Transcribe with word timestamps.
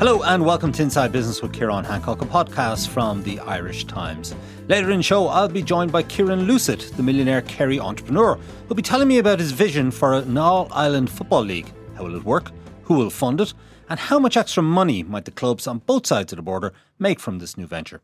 Hello 0.00 0.22
and 0.22 0.46
welcome 0.46 0.72
to 0.72 0.82
Inside 0.82 1.12
Business 1.12 1.42
with 1.42 1.52
Kieran 1.52 1.84
Hancock, 1.84 2.22
a 2.22 2.24
podcast 2.24 2.88
from 2.88 3.22
the 3.22 3.38
Irish 3.40 3.84
Times. 3.84 4.34
Later 4.66 4.90
in 4.92 4.96
the 4.96 5.02
show, 5.02 5.28
I'll 5.28 5.46
be 5.46 5.62
joined 5.62 5.92
by 5.92 6.02
Kieran 6.04 6.44
Lucid, 6.44 6.80
the 6.96 7.02
millionaire 7.02 7.42
Kerry 7.42 7.78
entrepreneur, 7.78 8.36
who'll 8.66 8.76
be 8.76 8.80
telling 8.80 9.08
me 9.08 9.18
about 9.18 9.40
his 9.40 9.52
vision 9.52 9.90
for 9.90 10.14
an 10.14 10.38
all 10.38 10.68
island 10.70 11.10
football 11.10 11.42
league. 11.42 11.70
How 11.96 12.04
will 12.04 12.16
it 12.16 12.24
work? 12.24 12.50
Who 12.84 12.94
will 12.94 13.10
fund 13.10 13.42
it? 13.42 13.52
And 13.90 14.00
how 14.00 14.18
much 14.18 14.38
extra 14.38 14.62
money 14.62 15.02
might 15.02 15.26
the 15.26 15.32
clubs 15.32 15.66
on 15.66 15.80
both 15.80 16.06
sides 16.06 16.32
of 16.32 16.38
the 16.38 16.42
border 16.42 16.72
make 16.98 17.20
from 17.20 17.38
this 17.38 17.58
new 17.58 17.66
venture? 17.66 18.00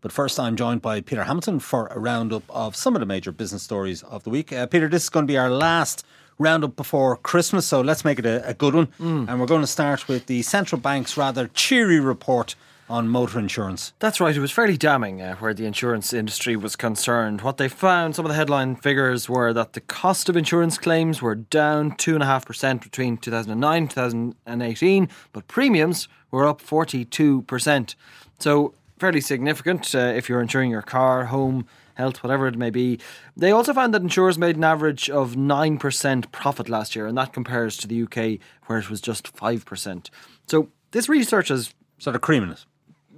But 0.00 0.10
first, 0.10 0.40
I'm 0.40 0.56
joined 0.56 0.82
by 0.82 1.00
Peter 1.00 1.22
Hamilton 1.22 1.60
for 1.60 1.86
a 1.92 2.00
roundup 2.00 2.42
of 2.50 2.74
some 2.74 2.96
of 2.96 3.00
the 3.00 3.06
major 3.06 3.30
business 3.30 3.62
stories 3.62 4.02
of 4.02 4.24
the 4.24 4.30
week. 4.30 4.52
Uh, 4.52 4.66
Peter, 4.66 4.88
this 4.88 5.04
is 5.04 5.10
going 5.10 5.28
to 5.28 5.32
be 5.32 5.38
our 5.38 5.50
last 5.50 6.04
roundup 6.38 6.76
before 6.76 7.16
Christmas, 7.16 7.66
so 7.66 7.80
let's 7.80 8.04
make 8.04 8.18
it 8.18 8.26
a, 8.26 8.46
a 8.48 8.54
good 8.54 8.74
one. 8.74 8.86
Mm. 9.00 9.28
And 9.28 9.40
we're 9.40 9.46
going 9.46 9.62
to 9.62 9.66
start 9.66 10.08
with 10.08 10.26
the 10.26 10.42
central 10.42 10.80
bank's 10.80 11.16
rather 11.16 11.48
cheery 11.48 12.00
report 12.00 12.54
on 12.88 13.08
motor 13.08 13.38
insurance. 13.38 13.92
That's 13.98 14.20
right. 14.20 14.36
It 14.36 14.40
was 14.40 14.52
fairly 14.52 14.76
damning 14.76 15.20
uh, 15.20 15.36
where 15.36 15.52
the 15.52 15.66
insurance 15.66 16.12
industry 16.12 16.56
was 16.56 16.76
concerned. 16.76 17.40
What 17.40 17.56
they 17.56 17.68
found, 17.68 18.14
some 18.14 18.24
of 18.24 18.28
the 18.28 18.36
headline 18.36 18.76
figures 18.76 19.28
were 19.28 19.52
that 19.52 19.72
the 19.72 19.80
cost 19.80 20.28
of 20.28 20.36
insurance 20.36 20.78
claims 20.78 21.20
were 21.20 21.34
down 21.34 21.92
2.5% 21.92 22.82
between 22.82 23.16
2009 23.16 23.82
and 23.82 23.90
2018, 23.90 25.08
but 25.32 25.48
premiums 25.48 26.08
were 26.30 26.46
up 26.46 26.62
42%. 26.62 27.94
So, 28.38 28.74
fairly 28.98 29.20
significant 29.20 29.94
uh, 29.94 29.98
if 29.98 30.28
you're 30.28 30.40
insuring 30.40 30.70
your 30.70 30.82
car, 30.82 31.26
home, 31.26 31.66
health, 31.96 32.22
whatever 32.22 32.46
it 32.46 32.56
may 32.56 32.70
be. 32.70 32.98
They 33.36 33.50
also 33.50 33.74
found 33.74 33.92
that 33.94 34.02
insurers 34.02 34.38
made 34.38 34.56
an 34.56 34.64
average 34.64 35.10
of 35.10 35.34
9% 35.34 36.32
profit 36.32 36.68
last 36.68 36.94
year, 36.94 37.06
and 37.06 37.18
that 37.18 37.32
compares 37.32 37.76
to 37.78 37.88
the 37.88 38.02
UK 38.02 38.38
where 38.66 38.78
it 38.78 38.88
was 38.88 39.00
just 39.00 39.34
5%. 39.34 40.10
So 40.46 40.68
this 40.92 41.08
research 41.08 41.50
is 41.50 41.74
sort 41.98 42.14
of 42.14 42.22
creaming 42.22 42.50
it. 42.50 42.64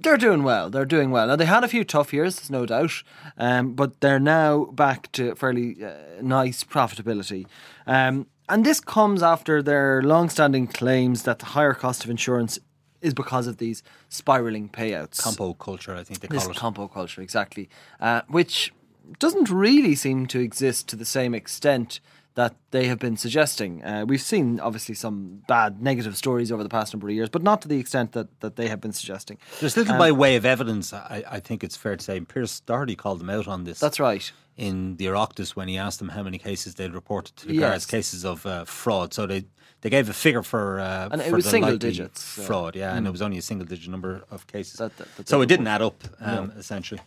They're 0.01 0.17
doing 0.17 0.43
well. 0.43 0.69
They're 0.69 0.85
doing 0.85 1.11
well. 1.11 1.27
Now 1.27 1.35
they 1.35 1.45
had 1.45 1.65
a 1.65 1.67
few 1.67 1.83
tough 1.83 2.13
years, 2.13 2.37
there's 2.37 2.49
no 2.49 2.65
doubt, 2.65 3.03
um, 3.37 3.73
but 3.73 3.99
they're 3.99 4.19
now 4.19 4.65
back 4.65 5.11
to 5.13 5.35
fairly 5.35 5.83
uh, 5.83 5.91
nice 6.21 6.63
profitability. 6.63 7.45
Um, 7.85 8.27
and 8.47 8.65
this 8.65 8.79
comes 8.79 9.21
after 9.21 9.61
their 9.61 10.01
long-standing 10.01 10.67
claims 10.67 11.23
that 11.23 11.39
the 11.39 11.47
higher 11.47 11.73
cost 11.73 12.05
of 12.05 12.09
insurance 12.09 12.57
is 13.01 13.13
because 13.13 13.47
of 13.47 13.57
these 13.57 13.83
spiraling 14.09 14.69
payouts. 14.69 15.21
Compo 15.21 15.53
culture, 15.53 15.95
I 15.95 16.03
think 16.03 16.19
they 16.19 16.27
call 16.27 16.39
this 16.39 16.47
it. 16.47 16.55
Compo 16.55 16.87
culture, 16.87 17.21
exactly, 17.21 17.69
uh, 17.99 18.21
which 18.27 18.73
doesn't 19.17 19.49
really 19.49 19.95
seem 19.95 20.27
to 20.27 20.39
exist 20.39 20.87
to 20.89 20.95
the 20.95 21.05
same 21.05 21.33
extent 21.33 21.99
that 22.35 22.55
they 22.71 22.87
have 22.87 22.99
been 22.99 23.17
suggesting. 23.17 23.83
Uh, 23.83 24.05
we've 24.07 24.21
seen 24.21 24.59
obviously 24.59 24.95
some 24.95 25.43
bad 25.47 25.81
negative 25.81 26.15
stories 26.15 26.51
over 26.51 26.63
the 26.63 26.69
past 26.69 26.93
number 26.93 27.09
of 27.09 27.13
years, 27.13 27.27
but 27.27 27.43
not 27.43 27.61
to 27.61 27.67
the 27.67 27.77
extent 27.77 28.13
that, 28.13 28.39
that 28.39 28.55
they 28.55 28.67
have 28.67 28.79
been 28.79 28.93
suggesting. 28.93 29.37
There's 29.59 29.75
little 29.75 29.93
um, 29.93 29.99
by 29.99 30.11
way 30.11 30.35
of 30.35 30.45
evidence, 30.45 30.93
I, 30.93 31.23
I, 31.29 31.39
think 31.39 31.63
it's 31.63 31.75
fair 31.75 31.97
to 31.97 32.03
say. 32.03 32.19
Pearse 32.21 32.61
Doherty 32.61 32.95
called 32.95 33.19
them 33.19 33.29
out 33.29 33.47
on 33.47 33.65
this. 33.65 33.79
That's 33.79 33.99
right. 33.99 34.31
In 34.55 34.95
the 34.97 35.07
Oireachtas 35.07 35.51
when 35.51 35.67
he 35.67 35.77
asked 35.77 35.99
them 35.99 36.09
how 36.09 36.23
many 36.23 36.37
cases 36.37 36.75
they'd 36.75 36.93
reported 36.93 37.35
to 37.37 37.47
the 37.47 37.55
yes. 37.55 37.61
guards, 37.61 37.85
cases 37.85 38.23
of 38.23 38.45
uh, 38.45 38.63
fraud. 38.63 39.13
So 39.13 39.25
they 39.25 39.45
they 39.81 39.89
gave 39.89 40.09
a 40.09 40.13
figure 40.13 40.43
for 40.43 40.79
uh, 40.79 41.09
and 41.11 41.21
it 41.21 41.31
was 41.31 41.45
single 41.45 41.77
digits 41.77 42.39
fraud, 42.45 42.75
yeah, 42.75 42.91
mm. 42.91 42.97
and 42.97 43.07
it 43.07 43.11
was 43.11 43.21
only 43.21 43.37
a 43.37 43.41
single 43.41 43.65
digit 43.65 43.89
number 43.89 44.23
of 44.29 44.45
cases. 44.47 44.73
That, 44.73 44.95
that, 44.97 45.27
so 45.27 45.41
it 45.41 45.47
didn't 45.47 45.67
add 45.67 45.81
up, 45.81 46.03
um, 46.19 46.47
no. 46.47 46.53
essentially. 46.57 47.01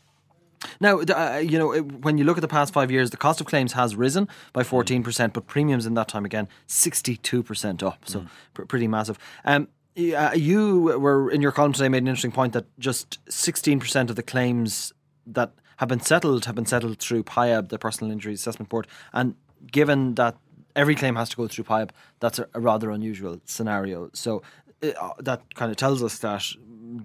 Now, 0.81 1.00
uh, 1.00 1.43
you 1.45 1.59
know, 1.59 1.77
when 1.77 2.19
you 2.19 2.25
look 2.25 2.39
at 2.39 2.41
the 2.41 2.48
past 2.48 2.73
five 2.73 2.91
years, 2.91 3.11
the 3.11 3.17
cost 3.17 3.41
of 3.41 3.47
claims 3.47 3.73
has 3.73 3.97
risen 3.97 4.28
by 4.53 4.62
14%, 4.62 5.03
mm. 5.03 5.33
but 5.33 5.47
premiums 5.47 5.87
in 5.87 5.95
that 5.95 6.09
time 6.09 6.25
again, 6.25 6.48
62% 6.69 7.83
up. 7.83 7.98
So 8.05 8.20
mm. 8.20 8.28
pr- 8.55 8.65
pretty 8.65 8.89
massive. 8.89 9.19
Um, 9.45 9.69
uh, 9.97 10.31
you 10.34 10.98
were, 10.98 11.31
in 11.31 11.43
your 11.43 11.53
column 11.53 11.73
today, 11.73 11.89
made 11.89 12.03
an 12.03 12.09
interesting 12.09 12.33
point 12.33 12.53
that 12.55 12.67
just 12.78 13.25
16% 13.27 14.09
of 14.09 14.17
the 14.17 14.23
claims 14.23 14.93
that 15.27 15.53
have 15.77 15.89
been 15.89 16.00
settled 16.00 16.45
have 16.47 16.55
been 16.55 16.67
settled 16.67 16.98
through 16.98 17.25
PIAB, 17.25 17.69
the 17.69 17.78
Personal 17.78 18.12
Injury 18.12 18.34
Assessment 18.34 18.69
Board. 18.69 18.87
And 19.12 19.34
given 19.71 20.15
that 20.15 20.37
every 20.75 20.94
claim 20.94 21.16
has 21.16 21.28
to 21.31 21.37
go 21.37 21.49
through 21.49 21.65
PIAB, 21.65 21.91
that's 22.21 22.38
a, 22.38 22.47
a 22.55 22.60
rather 22.60 22.91
unusual 22.91 23.41
scenario. 23.44 24.10
So 24.12 24.43
uh, 24.83 25.10
that 25.19 25.55
kind 25.55 25.71
of 25.71 25.77
tells 25.77 26.03
us 26.03 26.19
that 26.19 26.44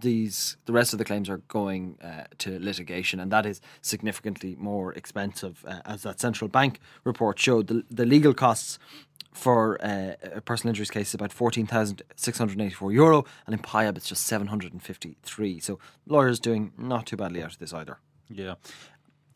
these 0.01 0.57
the 0.65 0.73
rest 0.73 0.93
of 0.93 0.99
the 0.99 1.05
claims 1.05 1.29
are 1.29 1.37
going 1.47 1.97
uh, 2.03 2.23
to 2.39 2.59
litigation, 2.59 3.19
and 3.19 3.31
that 3.31 3.45
is 3.45 3.61
significantly 3.81 4.55
more 4.59 4.93
expensive, 4.93 5.63
uh, 5.65 5.79
as 5.85 6.01
that 6.03 6.19
central 6.19 6.49
bank 6.49 6.79
report 7.03 7.39
showed. 7.39 7.67
The, 7.67 7.83
the 7.89 8.05
legal 8.05 8.33
costs 8.33 8.79
for 9.33 9.77
uh, 9.81 10.15
a 10.33 10.41
personal 10.41 10.71
injuries 10.71 10.89
case 10.89 11.09
is 11.09 11.13
about 11.13 11.31
fourteen 11.31 11.67
thousand 11.67 12.01
six 12.15 12.37
hundred 12.37 12.59
eighty 12.59 12.73
four 12.73 12.91
euro, 12.91 13.23
and 13.45 13.53
in 13.53 13.61
PIAB 13.61 13.97
it's 13.97 14.09
just 14.09 14.25
seven 14.25 14.47
hundred 14.47 14.73
and 14.73 14.83
fifty 14.83 15.17
three. 15.23 15.59
So 15.59 15.79
lawyers 16.05 16.39
doing 16.39 16.73
not 16.77 17.05
too 17.05 17.15
badly 17.15 17.41
out 17.41 17.53
of 17.53 17.59
this 17.59 17.73
either. 17.73 17.99
Yeah. 18.29 18.55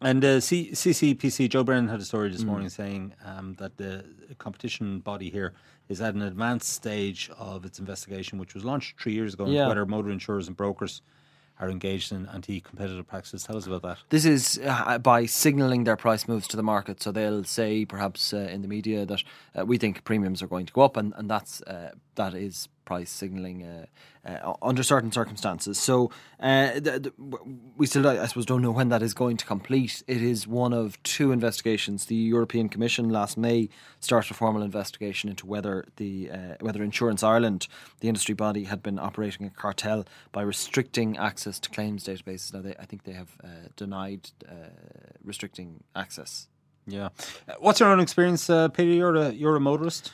And 0.01 0.25
uh, 0.25 0.39
C- 0.39 0.72
CCPC, 0.72 1.50
Joe 1.50 1.63
Brennan 1.63 1.88
had 1.88 2.00
a 2.00 2.06
story 2.06 2.29
this 2.29 2.44
mm. 2.44 2.47
morning 2.47 2.69
saying 2.69 3.13
um, 3.23 3.53
that 3.59 3.78
the 3.78 4.03
competition 4.39 5.00
body 5.00 5.29
here 5.29 5.53
is 5.89 6.01
at 6.01 6.16
an 6.16 6.23
advanced 6.23 6.69
stage 6.69 7.29
of 7.38 7.66
its 7.66 7.78
investigation, 7.78 8.39
which 8.39 8.56
was 8.56 8.66
launched 8.66 9.00
three 9.00 9.13
years 9.13 9.34
ago, 9.34 9.45
yeah. 9.45 9.67
whether 9.67 9.85
motor 9.85 10.09
insurers 10.09 10.47
and 10.47 10.57
brokers 10.57 11.01
are 11.59 11.69
engaged 11.69 12.12
in 12.12 12.25
anti-competitive 12.34 13.07
practices. 13.07 13.44
Tell 13.44 13.56
us 13.56 13.67
about 13.67 13.84
that. 13.84 14.00
This 14.09 14.25
is 14.25 14.59
uh, 14.66 14.97
by 14.97 15.28
signalling 15.28 15.84
their 15.84 15.95
price 15.95 16.28
moves 16.28 16.47
to 16.47 16.57
the 16.57 16.63
market. 16.63 17.03
So 17.03 17.12
they'll 17.12 17.44
say, 17.44 17.85
perhaps 17.85 18.33
uh, 18.33 18.38
in 18.38 18.63
the 18.63 18.68
media, 18.68 19.06
that 19.06 19.23
uh, 19.56 19.66
we 19.66 19.78
think 19.78 20.03
premiums 20.03 20.41
are 20.41 20.47
going 20.47 20.66
to 20.66 20.73
go 20.73 20.81
up, 20.81 20.97
and 20.97 21.13
and 21.18 21.29
that's 21.29 21.62
uh, 21.63 21.91
that 22.16 22.33
is 22.33 22.68
price 22.86 23.09
signalling 23.09 23.64
uh, 23.64 23.86
uh, 24.25 24.53
under 24.62 24.84
certain 24.84 25.12
circumstances. 25.12 25.80
So 25.80 26.12
uh, 26.40 26.80
we 27.78 27.86
still, 27.86 28.08
I 28.08 28.25
suppose, 28.25 28.46
don't 28.46 28.62
know 28.62 28.72
when 28.72 28.90
that 28.90 29.02
is 29.02 29.14
going 29.14 29.38
to 29.38 29.46
complete. 29.46 30.03
It 30.08 30.22
is 30.22 30.47
one 30.47 30.74
of 30.74 31.02
two 31.03 31.31
investigations. 31.31 32.06
The 32.06 32.16
European 32.16 32.69
Commission 32.69 33.09
last 33.09 33.38
May 33.38 33.69
started 34.00 34.31
a 34.31 34.34
formal 34.34 34.62
investigation 34.62 35.30
into 35.30 35.46
whether 35.46 35.86
the 35.96 36.31
uh, 36.31 36.38
whether 36.59 36.84
Insurance 36.84 37.24
Ireland, 37.24 37.68
the 38.00 38.08
industry 38.08 38.36
body, 38.36 38.66
had 38.66 38.84
been 38.84 39.00
operating 39.00 39.48
a 39.48 39.50
cartel 39.50 40.06
by 40.31 40.42
restricting 40.42 41.18
access 41.18 41.59
to 41.59 41.69
claims 41.69 42.06
databases. 42.06 42.53
Now, 42.53 42.62
they, 42.62 42.75
I 42.80 42.86
think 42.86 43.03
they 43.03 43.13
have 43.13 43.38
uh, 43.44 43.48
denied 43.75 44.30
uh, 44.48 44.53
restricting 45.24 45.84
access. 45.96 46.48
Yeah. 46.88 47.09
What's 47.59 47.80
your 47.80 47.90
own 47.90 48.00
experience, 48.00 48.48
Peter? 48.48 48.84
You're 48.84 49.16
a 49.16 49.30
you're 49.31 49.56
a 49.56 49.59
motorist. 49.59 50.12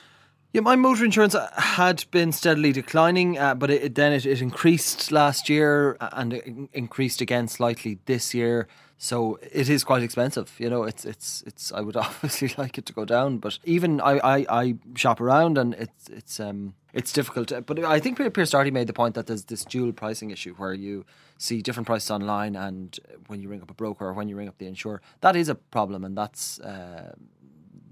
Yeah, 0.53 0.61
my 0.61 0.77
motor 0.77 1.03
insurance 1.03 1.35
had 1.57 2.05
been 2.09 2.31
steadily 2.31 2.71
declining, 2.71 3.37
uh, 3.37 3.53
but 3.53 3.69
it, 3.69 3.95
then 3.95 4.13
it, 4.13 4.25
it, 4.25 4.41
increased 4.41 5.11
last 5.11 5.49
year 5.49 5.97
uh, 5.99 6.09
and 6.13 6.33
it 6.33 6.45
increased 6.71 7.19
again 7.19 7.49
slightly 7.49 7.99
this 8.05 8.33
year. 8.33 8.67
So 8.97 9.39
it 9.41 9.69
is 9.69 9.83
quite 9.83 10.03
expensive. 10.03 10.55
You 10.57 10.69
know, 10.69 10.83
it's 10.83 11.05
it's 11.05 11.43
it's. 11.45 11.71
I 11.71 11.81
would 11.81 11.95
obviously 12.07 12.53
like 12.57 12.77
it 12.77 12.85
to 12.87 12.93
go 12.93 13.03
down, 13.05 13.37
but 13.37 13.59
even 13.65 13.99
I 14.01 14.19
I, 14.19 14.45
I 14.49 14.75
shop 14.95 15.19
around 15.19 15.57
and 15.57 15.73
it's 15.75 16.09
it's 16.09 16.39
um 16.39 16.73
it's 16.93 17.11
difficult. 17.11 17.51
But 17.65 17.83
I 17.83 17.99
think 17.99 18.17
Pearse 18.33 18.51
Doherty 18.51 18.71
made 18.71 18.87
the 18.87 18.93
point 18.93 19.15
that 19.15 19.27
there's 19.27 19.43
this 19.43 19.65
dual 19.65 19.91
pricing 19.91 20.31
issue 20.31 20.55
where 20.55 20.73
you 20.73 21.05
see 21.37 21.61
different 21.61 21.85
prices 21.85 22.09
online, 22.09 22.55
and 22.55 22.99
when 23.27 23.41
you 23.41 23.49
ring 23.49 23.61
up 23.61 23.69
a 23.69 23.75
broker 23.75 24.07
or 24.07 24.13
when 24.13 24.29
you 24.29 24.35
ring 24.35 24.47
up 24.47 24.57
the 24.57 24.65
insurer, 24.65 25.01
that 25.21 25.35
is 25.35 25.49
a 25.49 25.55
problem, 25.55 26.05
and 26.05 26.17
that's. 26.17 26.59
Uh, 26.61 27.13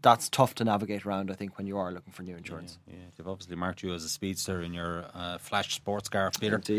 that's 0.06 0.30
tough 0.30 0.54
to 0.54 0.64
navigate 0.64 1.04
around. 1.04 1.32
I 1.32 1.34
think 1.34 1.58
when 1.58 1.66
you 1.66 1.80
are 1.80 1.92
looking 1.92 2.14
for 2.14 2.22
new 2.22 2.36
insurance. 2.36 2.78
Yeah, 2.88 2.94
yeah. 2.94 3.06
they've 3.18 3.28
obviously 3.28 3.56
marked 3.56 3.82
you 3.82 3.92
as 3.92 4.04
a 4.04 4.10
speedster 4.10 4.62
in 4.62 4.72
your 4.72 5.06
uh, 5.16 5.40
flash 5.40 5.74
sports 5.74 6.08
car, 6.08 6.32
Peter. 6.40 6.62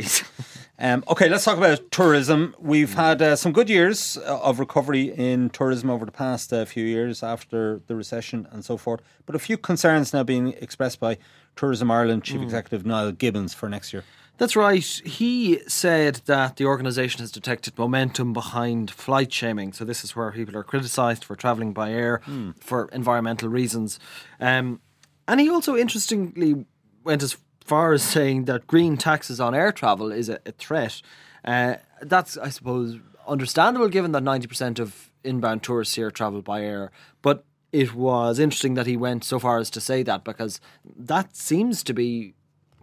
Um, 0.78 1.04
okay, 1.08 1.30
let's 1.30 1.42
talk 1.42 1.56
about 1.56 1.90
tourism. 1.90 2.54
We've 2.58 2.92
had 2.92 3.22
uh, 3.22 3.34
some 3.36 3.52
good 3.52 3.70
years 3.70 4.18
uh, 4.18 4.40
of 4.42 4.60
recovery 4.60 5.04
in 5.04 5.48
tourism 5.48 5.88
over 5.88 6.04
the 6.04 6.12
past 6.12 6.52
uh, 6.52 6.66
few 6.66 6.84
years 6.84 7.22
after 7.22 7.80
the 7.86 7.96
recession 7.96 8.46
and 8.50 8.62
so 8.62 8.76
forth, 8.76 9.00
but 9.24 9.34
a 9.34 9.38
few 9.38 9.56
concerns 9.56 10.12
now 10.12 10.22
being 10.22 10.52
expressed 10.60 11.00
by 11.00 11.16
Tourism 11.56 11.90
Ireland 11.90 12.24
Chief 12.24 12.40
mm. 12.40 12.44
Executive 12.44 12.84
Niall 12.84 13.12
Gibbons 13.12 13.54
for 13.54 13.70
next 13.70 13.94
year. 13.94 14.04
That's 14.38 14.54
right. 14.54 14.82
He 14.82 15.60
said 15.66 16.16
that 16.26 16.56
the 16.56 16.66
organisation 16.66 17.20
has 17.20 17.32
detected 17.32 17.78
momentum 17.78 18.32
behind 18.32 18.90
flight 18.90 19.32
shaming. 19.32 19.72
So, 19.72 19.84
this 19.84 20.04
is 20.04 20.14
where 20.14 20.30
people 20.30 20.56
are 20.56 20.62
criticised 20.62 21.24
for 21.24 21.36
travelling 21.36 21.72
by 21.72 21.92
air 21.92 22.20
mm. 22.26 22.54
for 22.60 22.88
environmental 22.92 23.48
reasons. 23.48 23.98
Um, 24.38 24.80
and 25.26 25.40
he 25.40 25.48
also 25.48 25.76
interestingly 25.76 26.66
went 27.02 27.22
as 27.22 27.36
far 27.60 27.92
as 27.92 28.02
saying 28.02 28.44
that 28.44 28.66
green 28.66 28.96
taxes 28.96 29.40
on 29.40 29.54
air 29.54 29.72
travel 29.72 30.12
is 30.12 30.28
a, 30.28 30.38
a 30.46 30.52
threat. 30.52 31.02
Uh, 31.44 31.76
that's, 32.02 32.36
I 32.36 32.50
suppose, 32.50 32.98
understandable 33.26 33.88
given 33.88 34.12
that 34.12 34.22
90% 34.22 34.78
of 34.78 35.10
inbound 35.24 35.62
tourists 35.62 35.94
here 35.94 36.10
travel 36.10 36.42
by 36.42 36.62
air. 36.62 36.92
But 37.22 37.44
it 37.72 37.94
was 37.94 38.38
interesting 38.38 38.74
that 38.74 38.86
he 38.86 38.96
went 38.96 39.24
so 39.24 39.38
far 39.38 39.58
as 39.58 39.70
to 39.70 39.80
say 39.80 40.02
that 40.04 40.24
because 40.24 40.60
that 40.84 41.36
seems 41.36 41.82
to 41.84 41.92
be 41.92 42.34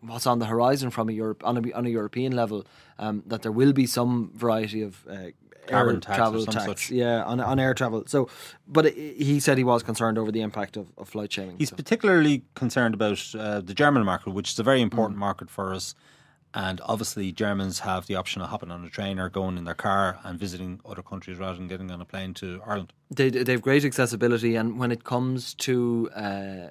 what's 0.05 0.27
on 0.27 0.39
the 0.39 0.45
horizon 0.45 0.89
from 0.89 1.09
a 1.09 1.11
Europe 1.11 1.44
on 1.45 1.57
a, 1.57 1.71
on 1.73 1.85
a 1.85 1.89
European 1.89 2.33
level 2.33 2.65
um, 3.00 3.23
that 3.27 3.41
there 3.41 3.51
will 3.51 3.73
be 3.73 3.85
some 3.85 4.31
variety 4.35 4.81
of 4.81 5.05
uh, 5.09 5.29
air 5.69 5.94
tax 5.94 6.17
travel 6.17 6.45
tax, 6.45 6.65
such. 6.65 6.91
yeah, 6.91 7.23
on, 7.23 7.39
on 7.39 7.59
air 7.59 7.73
travel. 7.73 8.03
So, 8.07 8.29
but 8.67 8.85
it, 8.88 8.95
he 8.95 9.39
said 9.39 9.57
he 9.57 9.63
was 9.63 9.83
concerned 9.83 10.17
over 10.17 10.31
the 10.31 10.41
impact 10.41 10.77
of, 10.77 10.88
of 10.97 11.09
flight 11.09 11.31
shaming. 11.31 11.57
He's 11.57 11.69
so. 11.69 11.75
particularly 11.75 12.44
concerned 12.55 12.94
about 12.94 13.23
uh, 13.38 13.61
the 13.61 13.73
German 13.73 14.03
market, 14.03 14.31
which 14.31 14.51
is 14.51 14.59
a 14.59 14.63
very 14.63 14.81
important 14.81 15.17
mm. 15.17 15.21
market 15.21 15.50
for 15.50 15.73
us. 15.73 15.95
And 16.55 16.81
obviously, 16.85 17.31
Germans 17.31 17.79
have 17.79 18.05
the 18.05 18.15
option 18.15 18.41
of 18.41 18.50
hopping 18.50 18.69
on 18.69 18.85
a 18.85 18.89
train 18.89 19.19
or 19.19 19.29
going 19.29 19.57
in 19.57 19.63
their 19.63 19.73
car 19.73 20.19
and 20.23 20.39
visiting 20.39 20.79
other 20.85 21.01
countries 21.01 21.39
rather 21.39 21.57
than 21.57 21.67
getting 21.67 21.89
on 21.89 22.00
a 22.00 22.05
plane 22.05 22.33
to 22.35 22.61
Ireland. 22.65 22.94
They, 23.09 23.29
they 23.29 23.53
have 23.53 23.61
great 23.61 23.83
accessibility, 23.83 24.55
and 24.55 24.77
when 24.77 24.91
it 24.91 25.03
comes 25.03 25.55
to 25.55 26.09
uh, 26.15 26.67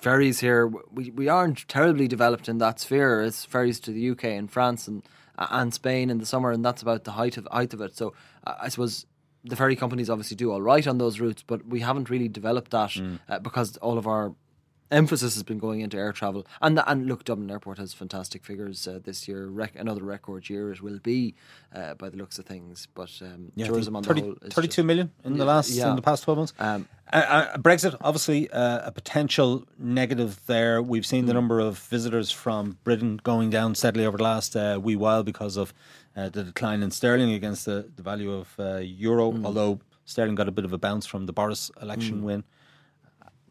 ferries 0.00 0.40
here, 0.40 0.66
we, 0.66 1.10
we 1.10 1.28
aren't 1.28 1.68
terribly 1.68 2.08
developed 2.08 2.48
in 2.48 2.58
that 2.58 2.80
sphere. 2.80 3.22
It's 3.22 3.44
ferries 3.44 3.78
to 3.80 3.90
the 3.90 4.10
UK 4.10 4.24
and 4.24 4.50
France 4.50 4.88
and 4.88 5.02
and 5.38 5.74
Spain 5.74 6.10
in 6.10 6.18
the 6.18 6.26
summer, 6.26 6.50
and 6.50 6.64
that's 6.64 6.82
about 6.82 7.04
the 7.04 7.12
height 7.12 7.36
of 7.36 7.46
height 7.50 7.74
of 7.74 7.80
it. 7.80 7.96
So 7.96 8.14
I 8.46 8.68
suppose 8.68 9.06
the 9.44 9.56
ferry 9.56 9.76
companies 9.76 10.10
obviously 10.10 10.36
do 10.36 10.50
all 10.50 10.62
right 10.62 10.86
on 10.86 10.98
those 10.98 11.20
routes, 11.20 11.42
but 11.46 11.66
we 11.66 11.80
haven't 11.80 12.10
really 12.10 12.28
developed 12.28 12.70
that 12.72 12.90
mm. 12.90 13.18
uh, 13.28 13.38
because 13.38 13.76
all 13.78 13.98
of 13.98 14.06
our 14.06 14.34
emphasis 14.90 15.34
has 15.34 15.42
been 15.42 15.58
going 15.58 15.80
into 15.80 15.96
air 15.96 16.12
travel. 16.12 16.46
And 16.60 16.80
and 16.86 17.06
look, 17.06 17.24
Dublin 17.24 17.50
Airport 17.50 17.78
has 17.78 17.92
fantastic 17.92 18.44
figures 18.44 18.86
uh, 18.86 19.00
this 19.02 19.26
year. 19.28 19.46
Rec- 19.46 19.76
another 19.76 20.02
record 20.02 20.48
year 20.48 20.72
it 20.72 20.82
will 20.82 20.98
be 20.98 21.34
uh, 21.74 21.94
by 21.94 22.08
the 22.08 22.16
looks 22.16 22.38
of 22.38 22.46
things. 22.46 22.88
But 22.94 23.10
um, 23.22 23.52
yeah, 23.54 23.66
tourism 23.66 23.96
on 23.96 24.02
30, 24.02 24.20
the 24.20 24.26
whole, 24.26 24.36
32 24.50 24.66
just, 24.66 24.86
million 24.86 25.10
in 25.24 25.36
the 25.38 25.44
last 25.44 25.70
yeah. 25.70 25.90
in 25.90 25.96
the 25.96 26.02
past 26.02 26.24
twelve 26.24 26.38
months. 26.38 26.54
Um, 26.58 26.88
uh, 27.12 27.16
uh 27.16 27.56
Brexit, 27.58 27.96
obviously, 28.00 28.50
uh, 28.50 28.86
a 28.86 28.92
potential 28.92 29.64
negative 29.78 30.40
there. 30.46 30.82
We've 30.82 31.06
seen 31.06 31.26
the 31.26 31.32
mm. 31.32 31.36
number 31.36 31.60
of 31.60 31.78
visitors 31.78 32.30
from 32.30 32.78
Britain 32.84 33.20
going 33.22 33.50
down 33.50 33.74
steadily 33.74 34.06
over 34.06 34.16
the 34.16 34.24
last 34.24 34.56
uh, 34.56 34.78
wee 34.82 34.96
while 34.96 35.22
because 35.22 35.56
of 35.56 35.72
the 36.14 36.44
decline 36.44 36.82
in 36.82 36.90
sterling 36.90 37.32
against 37.32 37.66
the, 37.66 37.90
the 37.94 38.02
value 38.02 38.32
of 38.32 38.54
euro. 38.82 39.32
Mm. 39.32 39.44
Although 39.44 39.80
sterling 40.06 40.34
got 40.34 40.48
a 40.48 40.52
bit 40.52 40.64
of 40.64 40.72
a 40.72 40.78
bounce 40.78 41.04
from 41.04 41.26
the 41.26 41.32
Boris 41.32 41.70
election 41.82 42.20
mm. 42.20 42.24
win. 42.24 42.44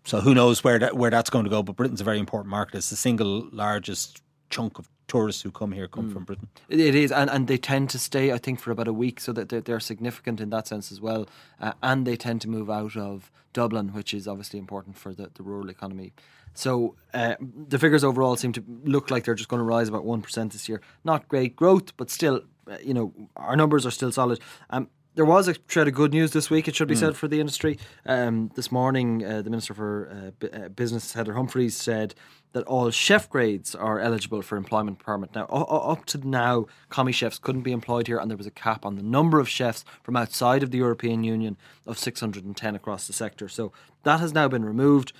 So 0.05 0.21
who 0.21 0.33
knows 0.33 0.63
where 0.63 0.79
that 0.79 0.95
where 0.95 1.11
that's 1.11 1.29
going 1.29 1.45
to 1.45 1.49
go? 1.49 1.63
But 1.63 1.75
Britain's 1.75 2.01
a 2.01 2.03
very 2.03 2.19
important 2.19 2.49
market. 2.49 2.77
It's 2.77 2.89
the 2.89 2.95
single 2.95 3.49
largest 3.51 4.21
chunk 4.49 4.79
of 4.79 4.87
tourists 5.07 5.41
who 5.41 5.51
come 5.51 5.71
here 5.71 5.87
come 5.87 6.09
mm. 6.09 6.13
from 6.13 6.23
Britain. 6.23 6.47
It 6.69 6.95
is, 6.95 7.11
and, 7.11 7.29
and 7.29 7.47
they 7.47 7.57
tend 7.57 7.89
to 7.91 7.99
stay, 7.99 8.31
I 8.31 8.37
think, 8.37 8.59
for 8.59 8.71
about 8.71 8.87
a 8.87 8.93
week, 8.93 9.19
so 9.19 9.33
that 9.33 9.49
they're, 9.49 9.61
they're 9.61 9.79
significant 9.79 10.39
in 10.39 10.49
that 10.51 10.67
sense 10.67 10.91
as 10.91 11.01
well. 11.01 11.27
Uh, 11.59 11.73
and 11.81 12.07
they 12.07 12.15
tend 12.15 12.41
to 12.41 12.49
move 12.49 12.69
out 12.69 12.95
of 12.95 13.31
Dublin, 13.53 13.89
which 13.89 14.13
is 14.13 14.27
obviously 14.27 14.59
important 14.59 14.97
for 14.97 15.13
the, 15.13 15.31
the 15.33 15.43
rural 15.43 15.69
economy. 15.69 16.13
So 16.53 16.95
uh, 17.13 17.35
the 17.41 17.77
figures 17.77 18.03
overall 18.03 18.35
seem 18.35 18.53
to 18.53 18.63
look 18.83 19.11
like 19.11 19.25
they're 19.25 19.35
just 19.35 19.49
going 19.49 19.59
to 19.59 19.65
rise 19.65 19.89
about 19.89 20.05
one 20.05 20.21
percent 20.21 20.53
this 20.53 20.69
year. 20.69 20.81
Not 21.03 21.27
great 21.27 21.55
growth, 21.55 21.97
but 21.97 22.09
still, 22.09 22.41
uh, 22.69 22.77
you 22.83 22.93
know, 22.93 23.13
our 23.35 23.55
numbers 23.55 23.85
are 23.85 23.91
still 23.91 24.11
solid. 24.11 24.39
Um, 24.69 24.89
there 25.15 25.25
was 25.25 25.47
a 25.47 25.55
shred 25.67 25.87
of 25.87 25.93
good 25.93 26.11
news 26.11 26.31
this 26.31 26.49
week, 26.49 26.67
it 26.67 26.75
should 26.75 26.87
be 26.87 26.95
mm. 26.95 26.99
said, 26.99 27.15
for 27.15 27.27
the 27.27 27.39
industry. 27.39 27.79
Um, 28.05 28.51
this 28.55 28.71
morning, 28.71 29.25
uh, 29.25 29.41
the 29.41 29.49
Minister 29.49 29.73
for 29.73 30.09
uh, 30.11 30.31
B- 30.39 30.49
uh, 30.51 30.69
Business, 30.69 31.13
Heather 31.13 31.33
Humphreys, 31.33 31.75
said 31.75 32.13
that 32.51 32.65
all 32.65 32.89
chef 32.91 33.29
grades 33.29 33.73
are 33.73 33.99
eligible 33.99 34.41
for 34.41 34.57
employment 34.57 34.99
permit. 34.99 35.33
Now, 35.33 35.45
up 35.45 36.05
to 36.07 36.27
now, 36.27 36.65
commis 36.89 37.15
chefs 37.15 37.39
couldn't 37.39 37.61
be 37.61 37.71
employed 37.71 38.07
here, 38.07 38.17
and 38.17 38.29
there 38.29 38.37
was 38.37 38.47
a 38.47 38.51
cap 38.51 38.85
on 38.85 38.95
the 38.95 39.03
number 39.03 39.39
of 39.39 39.49
chefs 39.49 39.85
from 40.03 40.15
outside 40.15 40.63
of 40.63 40.71
the 40.71 40.77
European 40.77 41.23
Union 41.23 41.57
of 41.87 41.97
610 41.97 42.75
across 42.75 43.07
the 43.07 43.13
sector. 43.13 43.47
So 43.47 43.71
that 44.03 44.19
has 44.19 44.33
now 44.33 44.47
been 44.47 44.65
removed. 44.65 45.13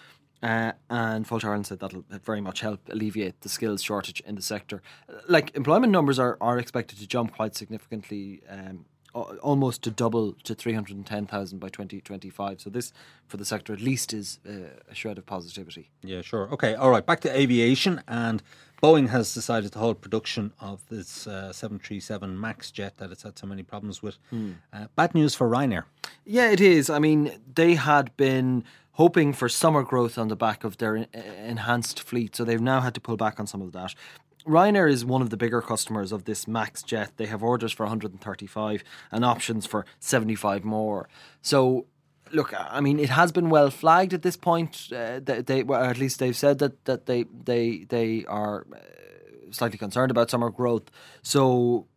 Uh, 0.44 0.74
and 0.90 1.26
Fáilte 1.28 1.46
Ireland 1.46 1.66
said 1.66 1.80
that'll 1.80 2.06
very 2.24 2.42
much 2.42 2.60
help 2.60 2.82
alleviate 2.90 3.42
the 3.42 3.50
skills 3.50 3.82
shortage 3.82 4.22
in 4.22 4.36
the 4.36 4.42
sector. 4.42 4.82
Like 5.28 5.56
employment 5.56 5.92
numbers 5.92 6.20
are, 6.20 6.38
are 6.40 6.60
expected 6.60 7.00
to 7.00 7.08
jump 7.08 7.34
quite 7.34 7.56
significantly 7.56 8.44
um, 8.50 8.86
almost 9.16 9.82
to 9.84 9.92
double 9.92 10.34
to 10.44 10.54
310,000 10.54 11.60
by 11.60 11.70
2025. 11.70 12.62
So 12.62 12.70
this, 12.70 12.92
for 13.28 13.38
the 13.38 13.46
sector 13.46 13.74
at 13.74 13.82
least, 13.82 14.14
is 14.14 14.40
uh, 14.48 14.52
a 14.90 14.96
shred 14.96 15.18
of 15.18 15.26
positivity. 15.26 15.90
Yeah, 16.04 16.22
sure. 16.22 16.50
Okay, 16.52 16.76
all 16.76 16.90
right. 16.90 17.06
Back 17.06 17.22
to 17.22 17.38
aviation, 17.38 18.02
and 18.08 18.44
Boeing 18.84 19.10
has 19.10 19.34
decided 19.34 19.72
to 19.74 19.80
hold 19.80 20.02
production 20.02 20.54
of 20.60 20.88
this 20.90 21.28
uh, 21.28 21.54
737 21.54 22.40
MAX 22.40 22.72
jet 22.72 22.98
that 22.98 23.12
it's 23.12 23.24
had 23.24 23.38
so 23.38 23.48
many 23.48 23.64
problems 23.64 24.04
with. 24.04 24.18
Hmm. 24.30 24.54
Uh, 24.74 24.88
bad 24.96 25.16
news 25.16 25.34
for 25.34 25.50
Ryanair. 25.50 25.84
Yeah, 26.26 26.52
it 26.52 26.62
is. 26.62 26.90
I 26.90 27.00
mean, 27.00 27.40
they 27.54 27.76
had 27.76 28.16
been 28.18 28.64
hoping 28.94 29.34
for 29.34 29.50
summer 29.50 29.84
growth 29.84 30.18
on 30.18 30.30
the 30.30 30.36
back 30.36 30.64
of 30.64 30.78
their 30.78 30.98
uh, 30.98 31.20
enhanced 31.46 32.00
fleet, 32.00 32.36
so 32.36 32.44
they've 32.44 32.62
now 32.62 32.82
had 32.82 32.94
to 32.94 33.02
pull 33.02 33.18
back 33.18 33.40
on 33.40 33.48
some 33.48 33.62
of 33.62 33.72
that. 33.74 33.94
Ryanair 34.46 34.90
is 34.90 35.04
one 35.04 35.22
of 35.22 35.30
the 35.32 35.38
bigger 35.38 35.62
customers 35.62 36.12
of 36.12 36.26
this 36.26 36.48
Max 36.48 36.84
jet. 36.84 37.12
They 37.18 37.26
have 37.26 37.44
orders 37.44 37.72
for 37.72 37.84
135 37.84 38.84
and 39.12 39.26
options 39.26 39.66
for 39.66 39.86
75 40.00 40.64
more. 40.64 41.10
So, 41.42 41.88
look, 42.32 42.54
I 42.58 42.80
mean, 42.80 43.00
it 43.00 43.10
has 43.10 43.32
been 43.32 43.50
well 43.50 43.72
flagged 43.72 44.14
at 44.14 44.22
this 44.22 44.38
point. 44.38 44.90
Uh, 44.92 45.20
they, 45.24 45.42
they 45.42 45.64
well, 45.64 45.84
at 45.84 45.98
least 45.98 46.20
they've 46.20 46.36
said 46.36 46.60
that 46.60 46.86
that 46.86 47.08
they 47.08 47.26
they 47.44 47.86
they 47.90 48.26
are 48.26 48.68
uh, 48.72 48.78
slightly 49.52 49.80
concerned 49.80 50.12
about 50.12 50.30
summer 50.30 50.52
growth. 50.52 50.92
So, 51.24 51.88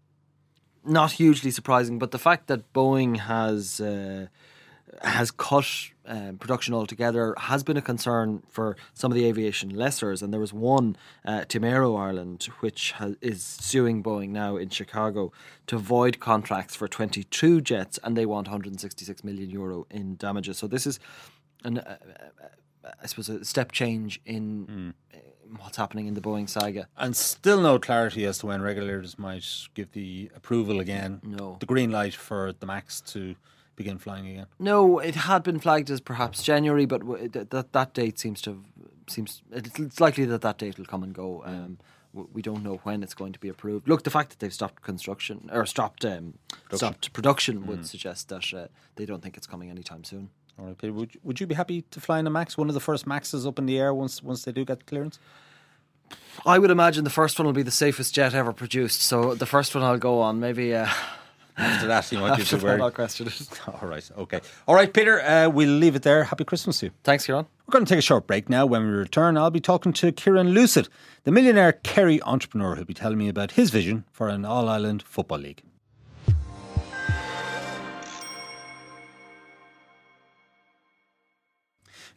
not 0.84 1.12
hugely 1.12 1.50
surprising. 1.50 1.98
But 1.98 2.12
the 2.12 2.18
fact 2.18 2.46
that 2.46 2.72
Boeing 2.72 3.18
has 3.18 3.80
uh, 3.80 4.28
has 5.02 5.30
cut 5.30 5.90
um, 6.08 6.38
production 6.38 6.72
altogether 6.72 7.34
has 7.38 7.62
been 7.62 7.76
a 7.76 7.82
concern 7.82 8.42
for 8.48 8.76
some 8.94 9.12
of 9.12 9.16
the 9.16 9.26
aviation 9.26 9.70
lessors. 9.70 10.22
And 10.22 10.32
there 10.32 10.40
was 10.40 10.52
one, 10.52 10.96
uh, 11.24 11.40
Timaero 11.40 11.98
Ireland, 11.98 12.48
which 12.60 12.92
has, 12.92 13.16
is 13.20 13.44
suing 13.44 14.02
Boeing 14.02 14.30
now 14.30 14.56
in 14.56 14.70
Chicago 14.70 15.32
to 15.66 15.76
void 15.76 16.18
contracts 16.18 16.74
for 16.74 16.88
22 16.88 17.60
jets, 17.60 17.98
and 18.02 18.16
they 18.16 18.24
want 18.24 18.48
166 18.48 19.22
million 19.22 19.50
euro 19.50 19.86
in 19.90 20.16
damages. 20.16 20.56
So 20.56 20.66
this 20.66 20.86
is 20.86 20.98
an, 21.62 21.78
uh, 21.78 21.98
uh, 22.84 22.90
I 23.02 23.06
suppose, 23.06 23.28
a 23.28 23.44
step 23.44 23.70
change 23.72 24.20
in. 24.24 24.66
Mm. 24.66 25.20
What's 25.60 25.78
happening 25.78 26.06
in 26.06 26.12
the 26.12 26.20
Boeing 26.20 26.46
saga? 26.46 26.88
And 26.98 27.16
still 27.16 27.62
no 27.62 27.78
clarity 27.78 28.26
as 28.26 28.36
to 28.40 28.46
when 28.46 28.60
regulators 28.60 29.18
might 29.18 29.46
give 29.72 29.92
the 29.92 30.30
approval 30.36 30.78
again, 30.78 31.22
no, 31.24 31.56
the 31.58 31.64
green 31.64 31.90
light 31.90 32.14
for 32.14 32.52
the 32.52 32.66
Max 32.66 33.00
to 33.12 33.34
begin 33.78 33.96
flying 33.96 34.28
again? 34.28 34.46
No, 34.58 34.98
it 34.98 35.14
had 35.14 35.42
been 35.42 35.58
flagged 35.58 35.88
as 35.88 36.00
perhaps 36.00 36.42
January, 36.42 36.84
but 36.84 37.00
that 37.32 37.72
that 37.72 37.94
date 37.94 38.18
seems 38.18 38.42
to 38.42 38.50
have, 38.50 38.60
seems 39.06 39.40
it's 39.50 40.00
likely 40.00 40.26
that 40.26 40.42
that 40.42 40.58
date 40.58 40.76
will 40.76 40.84
come 40.84 41.02
and 41.02 41.14
go. 41.14 41.42
Um, 41.46 41.78
we 42.12 42.42
don't 42.42 42.64
know 42.64 42.80
when 42.82 43.02
it's 43.02 43.14
going 43.14 43.32
to 43.32 43.38
be 43.38 43.48
approved. 43.48 43.86
Look, 43.86 44.02
the 44.02 44.10
fact 44.10 44.30
that 44.30 44.40
they've 44.40 44.52
stopped 44.52 44.82
construction 44.82 45.48
or 45.52 45.64
stopped 45.66 46.04
um, 46.04 46.34
production. 46.48 46.78
stopped 46.78 47.12
production 47.12 47.66
would 47.66 47.80
mm. 47.80 47.86
suggest 47.86 48.28
that 48.28 48.52
uh, 48.52 48.66
they 48.96 49.06
don't 49.06 49.22
think 49.22 49.36
it's 49.36 49.46
coming 49.46 49.70
anytime 49.70 50.02
soon. 50.04 50.30
All 50.58 50.66
right, 50.66 50.76
Peter. 50.76 50.92
Would 50.92 51.14
you, 51.14 51.20
would 51.22 51.40
you 51.40 51.46
be 51.46 51.54
happy 51.54 51.82
to 51.82 52.00
fly 52.00 52.18
in 52.18 52.26
a 52.26 52.30
Max, 52.30 52.58
one 52.58 52.68
of 52.68 52.74
the 52.74 52.80
first 52.80 53.06
Maxes 53.06 53.46
up 53.46 53.58
in 53.58 53.66
the 53.66 53.78
air 53.78 53.94
once 53.94 54.22
once 54.22 54.44
they 54.44 54.52
do 54.52 54.64
get 54.64 54.86
clearance? 54.86 55.20
I 56.44 56.58
would 56.58 56.70
imagine 56.70 57.04
the 57.04 57.10
first 57.10 57.38
one 57.38 57.46
will 57.46 57.52
be 57.52 57.62
the 57.62 57.70
safest 57.70 58.14
jet 58.14 58.34
ever 58.34 58.52
produced. 58.52 59.02
So 59.02 59.34
the 59.34 59.46
first 59.46 59.74
one 59.74 59.84
I'll 59.84 59.98
go 59.98 60.20
on. 60.20 60.40
Maybe 60.40 60.74
uh, 60.74 60.88
after 61.58 61.86
that, 61.88 62.10
you 62.12 62.20
want 62.20 62.38
you 62.38 62.44
to 62.44 62.56
wear. 62.58 62.80
I'll 62.80 62.90
question 62.90 63.26
it. 63.26 63.48
All 63.82 63.88
right, 63.88 64.08
okay. 64.16 64.40
All 64.66 64.74
right, 64.74 64.92
Peter, 64.92 65.20
uh, 65.20 65.48
we'll 65.48 65.68
leave 65.68 65.96
it 65.96 66.02
there. 66.02 66.24
Happy 66.24 66.44
Christmas 66.44 66.80
to 66.80 66.86
you. 66.86 66.92
Thanks, 67.04 67.26
Kieran. 67.26 67.46
We're 67.66 67.72
going 67.72 67.84
to 67.84 67.88
take 67.88 67.98
a 67.98 68.02
short 68.02 68.26
break 68.26 68.48
now. 68.48 68.64
When 68.64 68.82
we 68.82 68.92
return, 68.92 69.36
I'll 69.36 69.50
be 69.50 69.60
talking 69.60 69.92
to 69.94 70.12
Kieran 70.12 70.50
Lucid, 70.50 70.88
the 71.24 71.32
millionaire 71.32 71.72
Kerry 71.72 72.22
entrepreneur, 72.22 72.76
who'll 72.76 72.84
be 72.84 72.94
telling 72.94 73.18
me 73.18 73.28
about 73.28 73.52
his 73.52 73.70
vision 73.70 74.04
for 74.10 74.28
an 74.28 74.44
all 74.44 74.68
Ireland 74.68 75.02
football 75.02 75.38
league. 75.38 75.62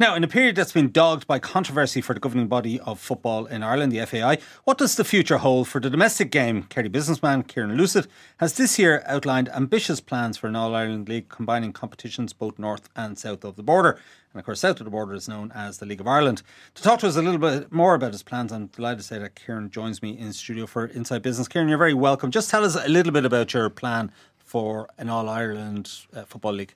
Now, 0.01 0.15
in 0.15 0.23
a 0.23 0.27
period 0.27 0.55
that's 0.55 0.71
been 0.71 0.91
dogged 0.91 1.27
by 1.27 1.37
controversy 1.37 2.01
for 2.01 2.15
the 2.15 2.19
governing 2.19 2.47
body 2.47 2.79
of 2.79 2.99
football 2.99 3.45
in 3.45 3.61
Ireland, 3.61 3.91
the 3.91 4.03
FAI, 4.03 4.39
what 4.63 4.79
does 4.79 4.95
the 4.95 5.03
future 5.03 5.37
hold 5.37 5.67
for 5.67 5.79
the 5.79 5.91
domestic 5.91 6.31
game? 6.31 6.63
Kerry 6.63 6.89
businessman 6.89 7.43
Kieran 7.43 7.77
Lucid 7.77 8.07
has 8.37 8.55
this 8.55 8.79
year 8.79 9.03
outlined 9.05 9.47
ambitious 9.49 10.01
plans 10.01 10.37
for 10.37 10.47
an 10.47 10.55
All 10.55 10.73
Ireland 10.73 11.07
League 11.07 11.29
combining 11.29 11.71
competitions 11.71 12.33
both 12.33 12.57
north 12.57 12.89
and 12.95 13.15
south 13.15 13.43
of 13.43 13.57
the 13.57 13.61
border. 13.61 13.99
And 14.33 14.39
of 14.39 14.45
course, 14.47 14.61
south 14.61 14.79
of 14.79 14.85
the 14.85 14.89
border 14.89 15.13
is 15.13 15.29
known 15.29 15.51
as 15.53 15.77
the 15.77 15.85
League 15.85 16.01
of 16.01 16.07
Ireland. 16.07 16.41
To 16.73 16.81
talk 16.81 16.99
to 17.01 17.07
us 17.07 17.15
a 17.15 17.21
little 17.21 17.37
bit 17.37 17.71
more 17.71 17.93
about 17.93 18.13
his 18.13 18.23
plans, 18.23 18.51
I'm 18.51 18.67
delighted 18.67 19.01
to 19.01 19.05
say 19.05 19.19
that 19.19 19.35
Kieran 19.35 19.69
joins 19.69 20.01
me 20.01 20.17
in 20.17 20.33
studio 20.33 20.65
for 20.65 20.87
Inside 20.87 21.21
Business. 21.21 21.47
Kieran, 21.47 21.69
you're 21.69 21.77
very 21.77 21.93
welcome. 21.93 22.31
Just 22.31 22.49
tell 22.49 22.65
us 22.65 22.75
a 22.75 22.89
little 22.89 23.13
bit 23.13 23.23
about 23.23 23.53
your 23.53 23.69
plan 23.69 24.11
for 24.39 24.89
an 24.97 25.09
All 25.09 25.29
Ireland 25.29 25.91
uh, 26.11 26.23
Football 26.23 26.53
League. 26.53 26.73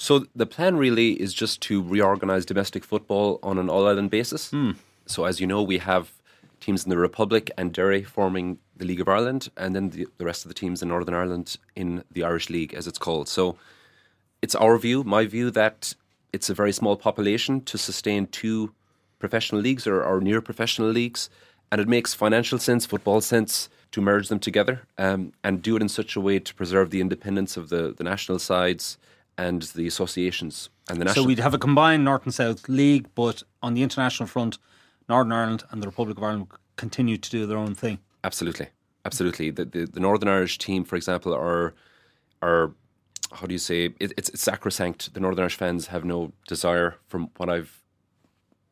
So 0.00 0.24
the 0.34 0.46
plan 0.46 0.78
really 0.78 1.12
is 1.20 1.34
just 1.34 1.60
to 1.64 1.82
reorganise 1.82 2.46
domestic 2.46 2.84
football 2.84 3.38
on 3.42 3.58
an 3.58 3.68
all 3.68 3.86
Ireland 3.86 4.08
basis. 4.08 4.50
Hmm. 4.50 4.70
So 5.04 5.26
as 5.26 5.40
you 5.40 5.46
know, 5.46 5.62
we 5.62 5.76
have 5.76 6.10
teams 6.58 6.84
in 6.84 6.88
the 6.88 6.96
Republic 6.96 7.50
and 7.58 7.70
Derry 7.70 8.02
forming 8.02 8.56
the 8.78 8.86
League 8.86 9.02
of 9.02 9.08
Ireland, 9.08 9.50
and 9.58 9.76
then 9.76 9.90
the, 9.90 10.06
the 10.16 10.24
rest 10.24 10.46
of 10.46 10.48
the 10.48 10.54
teams 10.54 10.80
in 10.80 10.88
Northern 10.88 11.14
Ireland 11.14 11.58
in 11.76 12.02
the 12.10 12.24
Irish 12.24 12.48
League, 12.48 12.72
as 12.72 12.86
it's 12.86 12.96
called. 12.96 13.28
So 13.28 13.58
it's 14.40 14.54
our 14.54 14.78
view, 14.78 15.04
my 15.04 15.26
view, 15.26 15.50
that 15.50 15.92
it's 16.32 16.48
a 16.48 16.54
very 16.54 16.72
small 16.72 16.96
population 16.96 17.60
to 17.66 17.76
sustain 17.76 18.26
two 18.26 18.72
professional 19.18 19.60
leagues 19.60 19.86
or, 19.86 20.02
or 20.02 20.22
near 20.22 20.40
professional 20.40 20.88
leagues, 20.88 21.28
and 21.70 21.78
it 21.78 21.88
makes 21.88 22.14
financial 22.14 22.58
sense, 22.58 22.86
football 22.86 23.20
sense 23.20 23.68
to 23.92 24.00
merge 24.00 24.28
them 24.28 24.38
together 24.38 24.80
um, 24.96 25.34
and 25.44 25.60
do 25.60 25.76
it 25.76 25.82
in 25.82 25.90
such 25.90 26.16
a 26.16 26.22
way 26.22 26.38
to 26.38 26.54
preserve 26.54 26.88
the 26.88 27.02
independence 27.02 27.58
of 27.58 27.68
the, 27.68 27.92
the 27.98 28.04
national 28.04 28.38
sides 28.38 28.96
and 29.40 29.62
the 29.74 29.86
associations 29.86 30.68
and 30.88 31.00
the 31.00 31.04
national. 31.06 31.24
So 31.24 31.28
we'd 31.28 31.38
have 31.38 31.54
a 31.54 31.58
combined 31.58 32.04
North 32.04 32.24
and 32.24 32.34
South 32.34 32.68
league, 32.68 33.06
but 33.14 33.42
on 33.62 33.72
the 33.72 33.82
international 33.82 34.26
front, 34.26 34.58
Northern 35.08 35.32
Ireland 35.32 35.64
and 35.70 35.82
the 35.82 35.86
Republic 35.86 36.18
of 36.18 36.22
Ireland 36.22 36.48
continue 36.76 37.16
to 37.16 37.30
do 37.30 37.46
their 37.46 37.56
own 37.56 37.74
thing. 37.74 37.98
Absolutely, 38.22 38.68
absolutely. 39.06 39.50
The, 39.50 39.64
the, 39.64 39.86
the 39.86 40.00
Northern 40.00 40.28
Irish 40.28 40.58
team, 40.58 40.84
for 40.84 40.96
example, 40.96 41.32
are 41.34 41.74
are 42.42 42.72
how 43.32 43.46
do 43.46 43.54
you 43.54 43.58
say 43.58 43.86
it, 43.86 44.12
it's, 44.18 44.28
it's 44.28 44.42
sacrosanct. 44.42 45.14
The 45.14 45.20
Northern 45.20 45.42
Irish 45.44 45.56
fans 45.56 45.86
have 45.86 46.04
no 46.04 46.32
desire, 46.46 46.96
from 47.08 47.30
what 47.38 47.48
I've 47.48 47.82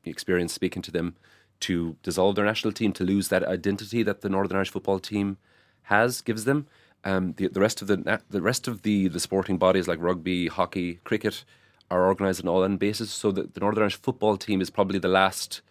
experienced 0.05 0.55
speaking 0.55 0.83
to 0.83 0.91
them, 0.91 1.17
to 1.61 1.97
dissolve 2.03 2.35
their 2.37 2.45
national 2.45 2.73
team, 2.73 2.93
to 2.93 3.05
lose 3.05 3.29
that 3.29 3.45
identity 3.45 4.03
that 4.03 4.21
the 4.21 4.29
Northern 4.29 4.57
Irish 4.57 4.71
football 4.71 4.99
team 4.99 5.39
has 5.85 6.21
gives 6.21 6.45
them. 6.45 6.67
Um, 7.05 7.35
the, 7.37 7.49
the 7.49 7.61
rest 7.61 7.81
of 7.81 7.89
the 7.89 8.21
the 8.29 8.43
rest 8.43 8.69
of 8.69 8.83
the, 8.83 9.09
the 9.09 9.21
sporting 9.21 9.57
bodies 9.57 9.87
like 9.89 10.01
rugby, 10.01 10.49
hockey, 10.49 11.01
cricket 11.05 11.45
are 11.91 12.07
organised 12.07 12.43
on 12.43 12.49
all 12.49 12.65
end 12.65 12.79
basis. 12.79 13.11
So 13.11 13.31
the, 13.31 13.45
the 13.45 13.61
Northern 13.61 13.83
Irish 13.83 13.97
football 13.97 14.37
team 14.37 14.61
is 14.61 14.71
probably 14.71 14.99
the 14.99 15.09
last 15.09 15.63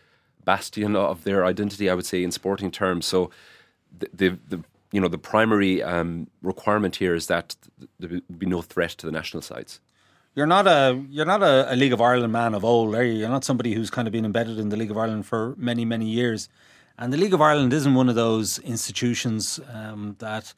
bastion 0.46 0.96
of 0.96 1.24
their 1.24 1.46
identity, 1.46 1.90
I 1.90 1.94
would 1.94 2.06
say, 2.06 2.24
in 2.24 2.32
sporting 2.32 2.72
terms. 2.72 3.06
So 3.06 3.30
the 3.98 4.10
the, 4.14 4.40
the 4.50 4.64
you 4.92 5.02
know 5.02 5.08
the 5.08 5.18
primary 5.18 5.84
um, 5.84 6.28
requirement 6.42 6.96
here 6.96 7.14
is 7.14 7.28
that 7.28 7.56
there 8.00 8.10
would 8.10 8.40
be 8.40 8.46
no 8.46 8.62
threat 8.62 8.92
to 8.92 9.06
the 9.06 9.12
national 9.12 9.42
sides. 9.42 9.82
You're 10.34 10.48
not 10.48 10.68
a 10.68 11.04
you're 11.10 11.26
not 11.26 11.44
a, 11.44 11.74
a, 11.74 11.76
League 11.76 11.94
of 11.94 12.02
Ireland 12.02 12.32
man 12.32 12.54
of 12.54 12.64
old, 12.64 12.96
are 12.96 13.04
you? 13.04 13.14
You're 13.14 13.30
not 13.30 13.44
somebody 13.44 13.74
who's 13.74 13.90
kind 13.90 14.08
of 14.08 14.12
been 14.12 14.26
embedded 14.26 14.60
in 14.60 14.70
the 14.70 14.78
League 14.78 14.92
of 14.92 14.98
Ireland 14.98 15.26
for 15.26 15.56
many 15.58 15.84
many 15.84 16.06
years, 16.06 16.48
and 16.98 17.12
the 17.12 17.18
League 17.18 17.34
of 17.34 17.42
Ireland 17.42 17.74
isn't 17.74 17.96
one 17.96 18.08
of 18.08 18.16
those 18.16 18.60
institutions 18.60 19.60
um, 19.74 20.16
that 20.20 20.54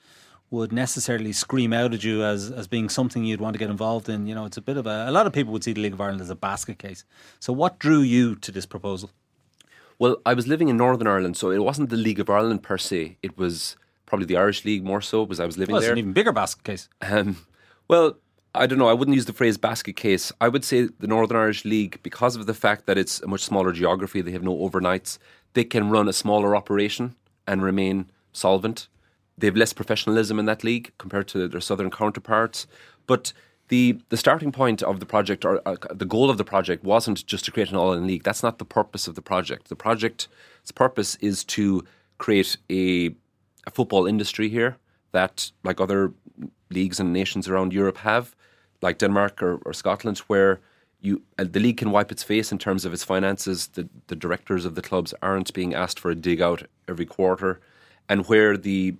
would 0.51 0.71
necessarily 0.71 1.31
scream 1.31 1.73
out 1.73 1.93
at 1.93 2.03
you 2.03 2.23
as 2.23 2.51
as 2.51 2.67
being 2.67 2.89
something 2.89 3.23
you'd 3.23 3.41
want 3.41 3.53
to 3.53 3.59
get 3.59 3.69
involved 3.69 4.09
in. 4.09 4.27
You 4.27 4.35
know, 4.35 4.45
it's 4.45 4.57
a 4.57 4.61
bit 4.61 4.77
of 4.77 4.87
a 4.87 5.05
a 5.07 5.11
lot 5.11 5.27
of 5.27 5.33
people 5.33 5.53
would 5.53 5.63
see 5.63 5.73
the 5.73 5.81
League 5.81 5.93
of 5.93 6.01
Ireland 6.01 6.21
as 6.21 6.29
a 6.29 6.35
basket 6.35 6.79
case. 6.79 7.03
So, 7.39 7.53
what 7.53 7.79
drew 7.79 8.01
you 8.01 8.35
to 8.35 8.51
this 8.51 8.65
proposal? 8.65 9.11
Well, 9.99 10.17
I 10.25 10.33
was 10.33 10.47
living 10.47 10.69
in 10.69 10.77
Northern 10.77 11.07
Ireland, 11.07 11.35
so 11.35 11.51
it 11.51 11.59
wasn't 11.59 11.89
the 11.89 11.97
League 11.97 12.19
of 12.19 12.29
Ireland 12.29 12.63
per 12.63 12.77
se. 12.77 13.17
It 13.21 13.37
was 13.37 13.75
probably 14.05 14.25
the 14.25 14.37
Irish 14.37 14.63
League 14.65 14.83
more 14.83 15.01
so 15.01 15.25
because 15.25 15.39
I 15.39 15.45
was 15.45 15.57
living 15.57 15.73
well, 15.73 15.81
there. 15.81 15.91
It's 15.91 15.95
an 15.95 15.99
even 15.99 16.13
bigger 16.13 16.31
basket 16.31 16.63
case. 16.63 16.89
Um, 17.01 17.45
well, 17.87 18.17
I 18.55 18.65
don't 18.65 18.79
know. 18.79 18.87
I 18.87 18.93
wouldn't 18.93 19.15
use 19.15 19.25
the 19.25 19.33
phrase 19.33 19.57
basket 19.57 19.95
case. 19.95 20.31
I 20.41 20.47
would 20.47 20.65
say 20.65 20.89
the 20.99 21.07
Northern 21.07 21.37
Irish 21.37 21.65
League, 21.65 21.99
because 22.01 22.35
of 22.35 22.45
the 22.45 22.53
fact 22.53 22.85
that 22.87 22.97
it's 22.97 23.21
a 23.21 23.27
much 23.27 23.41
smaller 23.41 23.71
geography, 23.71 24.21
they 24.21 24.31
have 24.31 24.43
no 24.43 24.55
overnights, 24.55 25.19
they 25.53 25.63
can 25.63 25.89
run 25.89 26.07
a 26.07 26.13
smaller 26.13 26.55
operation 26.55 27.15
and 27.45 27.61
remain 27.61 28.09
solvent. 28.31 28.87
They 29.39 29.47
have 29.47 29.55
less 29.55 29.73
professionalism 29.73 30.39
in 30.39 30.45
that 30.45 30.63
league 30.63 30.91
compared 30.97 31.27
to 31.29 31.47
their 31.47 31.61
southern 31.61 31.89
counterparts. 31.89 32.67
But 33.07 33.33
the 33.69 33.99
the 34.09 34.17
starting 34.17 34.51
point 34.51 34.83
of 34.83 34.99
the 34.99 35.05
project 35.05 35.45
or 35.45 35.61
uh, 35.65 35.75
the 35.91 36.05
goal 36.05 36.29
of 36.29 36.37
the 36.37 36.43
project 36.43 36.83
wasn't 36.83 37.25
just 37.25 37.45
to 37.45 37.51
create 37.51 37.71
an 37.71 37.77
all-in 37.77 38.07
league. 38.07 38.23
That's 38.23 38.43
not 38.43 38.57
the 38.57 38.65
purpose 38.65 39.07
of 39.07 39.15
the 39.15 39.21
project. 39.21 39.69
The 39.69 39.75
project's 39.75 40.71
purpose 40.75 41.17
is 41.21 41.43
to 41.45 41.83
create 42.17 42.57
a, 42.69 43.15
a 43.65 43.71
football 43.71 44.07
industry 44.07 44.49
here 44.49 44.77
that, 45.11 45.51
like 45.63 45.79
other 45.79 46.11
leagues 46.69 46.99
and 46.99 47.13
nations 47.13 47.47
around 47.47 47.73
Europe 47.73 47.97
have, 47.97 48.35
like 48.81 48.97
Denmark 48.97 49.41
or, 49.41 49.59
or 49.65 49.73
Scotland, 49.73 50.19
where 50.27 50.59
you 51.01 51.21
uh, 51.37 51.45
the 51.49 51.59
league 51.59 51.77
can 51.77 51.91
wipe 51.91 52.11
its 52.11 52.23
face 52.23 52.51
in 52.51 52.57
terms 52.57 52.85
of 52.85 52.93
its 52.93 53.03
finances. 53.03 53.67
The 53.67 53.87
the 54.07 54.15
directors 54.15 54.65
of 54.65 54.73
the 54.75 54.81
clubs 54.81 55.13
aren't 55.21 55.53
being 55.53 55.75
asked 55.75 55.99
for 55.99 56.11
a 56.11 56.15
dig 56.15 56.41
out 56.41 56.63
every 56.87 57.05
quarter, 57.05 57.59
and 58.07 58.27
where 58.27 58.57
the 58.57 58.95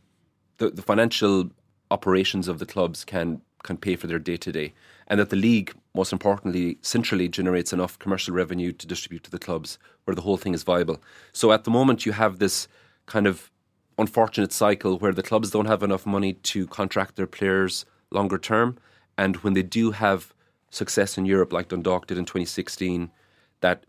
the, 0.59 0.69
the 0.69 0.81
financial 0.81 1.49
operations 1.91 2.47
of 2.47 2.59
the 2.59 2.65
clubs 2.65 3.03
can 3.03 3.41
can 3.63 3.75
pay 3.75 3.95
for 3.97 4.07
their 4.07 4.19
day 4.19 4.37
to 4.37 4.51
day, 4.53 4.73
and 5.07 5.19
that 5.19 5.29
the 5.29 5.35
league, 5.35 5.73
most 5.93 6.13
importantly, 6.13 6.77
centrally 6.81 7.27
generates 7.27 7.73
enough 7.73 7.99
commercial 7.99 8.33
revenue 8.33 8.71
to 8.71 8.87
distribute 8.87 9.23
to 9.23 9.31
the 9.31 9.39
clubs, 9.39 9.77
where 10.05 10.15
the 10.15 10.21
whole 10.21 10.37
thing 10.37 10.53
is 10.53 10.63
viable. 10.63 11.01
So 11.33 11.51
at 11.51 11.65
the 11.65 11.71
moment, 11.71 12.05
you 12.05 12.13
have 12.13 12.39
this 12.39 12.69
kind 13.05 13.27
of 13.27 13.51
unfortunate 13.97 14.53
cycle 14.53 14.97
where 14.97 15.11
the 15.11 15.23
clubs 15.23 15.51
don't 15.51 15.65
have 15.65 15.83
enough 15.83 16.05
money 16.05 16.33
to 16.33 16.67
contract 16.67 17.17
their 17.17 17.27
players 17.27 17.85
longer 18.11 18.37
term, 18.37 18.77
and 19.17 19.35
when 19.37 19.53
they 19.53 19.63
do 19.63 19.91
have 19.91 20.33
success 20.69 21.17
in 21.17 21.25
Europe, 21.25 21.51
like 21.51 21.67
Dundalk 21.67 22.07
did 22.07 22.17
in 22.17 22.25
2016, 22.25 23.11
that 23.59 23.85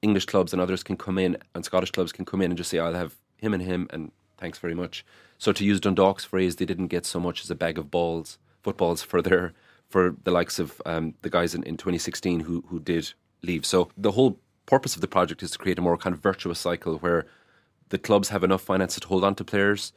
English 0.00 0.26
clubs 0.26 0.52
and 0.52 0.60
others 0.60 0.82
can 0.82 0.96
come 0.96 1.16
in 1.16 1.36
and 1.54 1.64
Scottish 1.64 1.92
clubs 1.92 2.10
can 2.10 2.24
come 2.24 2.42
in 2.42 2.50
and 2.50 2.58
just 2.58 2.70
say, 2.70 2.80
"I'll 2.80 2.94
have 2.94 3.14
him 3.36 3.54
and 3.54 3.62
him," 3.62 3.86
and 3.90 4.10
thanks 4.36 4.58
very 4.58 4.74
much. 4.74 5.04
So 5.42 5.50
to 5.50 5.64
use 5.64 5.80
Dundalk's 5.80 6.24
phrase, 6.24 6.54
they 6.54 6.64
didn't 6.64 6.86
get 6.86 7.04
so 7.04 7.18
much 7.18 7.42
as 7.42 7.50
a 7.50 7.56
bag 7.56 7.76
of 7.76 7.90
balls 7.90 8.38
footballs 8.62 9.02
for 9.02 9.20
their 9.20 9.52
for 9.88 10.14
the 10.22 10.30
likes 10.30 10.60
of 10.60 10.80
um, 10.86 11.14
the 11.22 11.30
guys 11.30 11.52
in, 11.52 11.64
in 11.64 11.76
2016 11.76 12.38
who 12.38 12.62
who 12.68 12.78
did 12.78 13.12
leave. 13.42 13.66
So 13.66 13.90
the 13.96 14.12
whole 14.12 14.38
purpose 14.66 14.94
of 14.94 15.00
the 15.00 15.08
project 15.08 15.42
is 15.42 15.50
to 15.50 15.58
create 15.58 15.80
a 15.80 15.82
more 15.82 15.96
kind 15.96 16.14
of 16.14 16.22
virtuous 16.22 16.60
cycle 16.60 16.98
where 16.98 17.26
the 17.88 17.98
clubs 17.98 18.28
have 18.28 18.44
enough 18.44 18.62
finance 18.62 18.94
to 19.00 19.08
hold 19.08 19.24
on 19.24 19.34
to 19.34 19.44
players, 19.44 19.92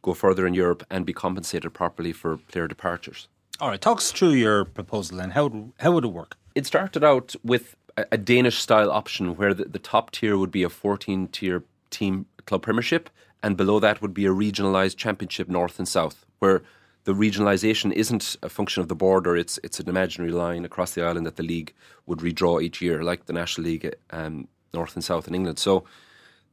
go 0.00 0.14
further 0.14 0.46
in 0.46 0.54
Europe, 0.54 0.82
and 0.90 1.04
be 1.04 1.12
compensated 1.12 1.74
properly 1.74 2.14
for 2.14 2.38
player 2.38 2.66
departures. 2.66 3.28
All 3.60 3.68
right, 3.68 3.82
talk 3.82 3.98
us 3.98 4.10
through 4.12 4.36
your 4.46 4.64
proposal 4.64 5.20
and 5.20 5.34
how 5.34 5.72
how 5.78 5.92
would 5.92 6.06
it 6.06 6.14
work? 6.20 6.38
It 6.54 6.64
started 6.64 7.04
out 7.04 7.36
with 7.44 7.76
a, 7.98 8.06
a 8.12 8.16
Danish 8.16 8.56
style 8.60 8.90
option 8.90 9.36
where 9.36 9.52
the, 9.52 9.66
the 9.66 9.78
top 9.92 10.10
tier 10.12 10.38
would 10.38 10.50
be 10.50 10.62
a 10.62 10.70
14 10.70 11.28
tier 11.28 11.64
team 11.90 12.24
club 12.46 12.62
premiership, 12.62 13.10
and 13.46 13.56
below 13.56 13.78
that 13.78 14.02
would 14.02 14.12
be 14.12 14.26
a 14.26 14.30
regionalised 14.30 14.96
championship 14.96 15.48
north 15.48 15.78
and 15.78 15.86
south, 15.86 16.26
where 16.40 16.64
the 17.04 17.12
regionalisation 17.12 17.92
isn't 17.92 18.36
a 18.42 18.48
function 18.48 18.80
of 18.80 18.88
the 18.88 18.96
border; 18.96 19.36
it's 19.36 19.56
it's 19.62 19.78
an 19.78 19.88
imaginary 19.88 20.32
line 20.32 20.64
across 20.64 20.94
the 20.94 21.04
island 21.08 21.26
that 21.26 21.36
the 21.36 21.44
league 21.44 21.72
would 22.06 22.18
redraw 22.18 22.60
each 22.60 22.82
year, 22.82 23.04
like 23.04 23.26
the 23.26 23.32
National 23.32 23.68
League, 23.68 23.94
um, 24.10 24.48
North 24.74 24.96
and 24.96 25.04
South 25.04 25.28
in 25.28 25.34
England. 25.36 25.60
So 25.60 25.84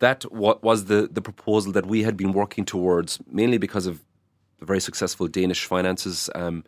that 0.06 0.20
was 0.32 0.86
the 0.86 1.10
the 1.12 1.22
proposal 1.30 1.72
that 1.72 1.88
we 1.88 2.04
had 2.04 2.16
been 2.16 2.32
working 2.32 2.64
towards, 2.64 3.20
mainly 3.26 3.58
because 3.58 3.88
of 3.88 3.96
the 4.60 4.66
very 4.68 4.82
successful 4.90 5.28
Danish 5.28 5.66
finances. 5.66 6.30
Um, 6.36 6.64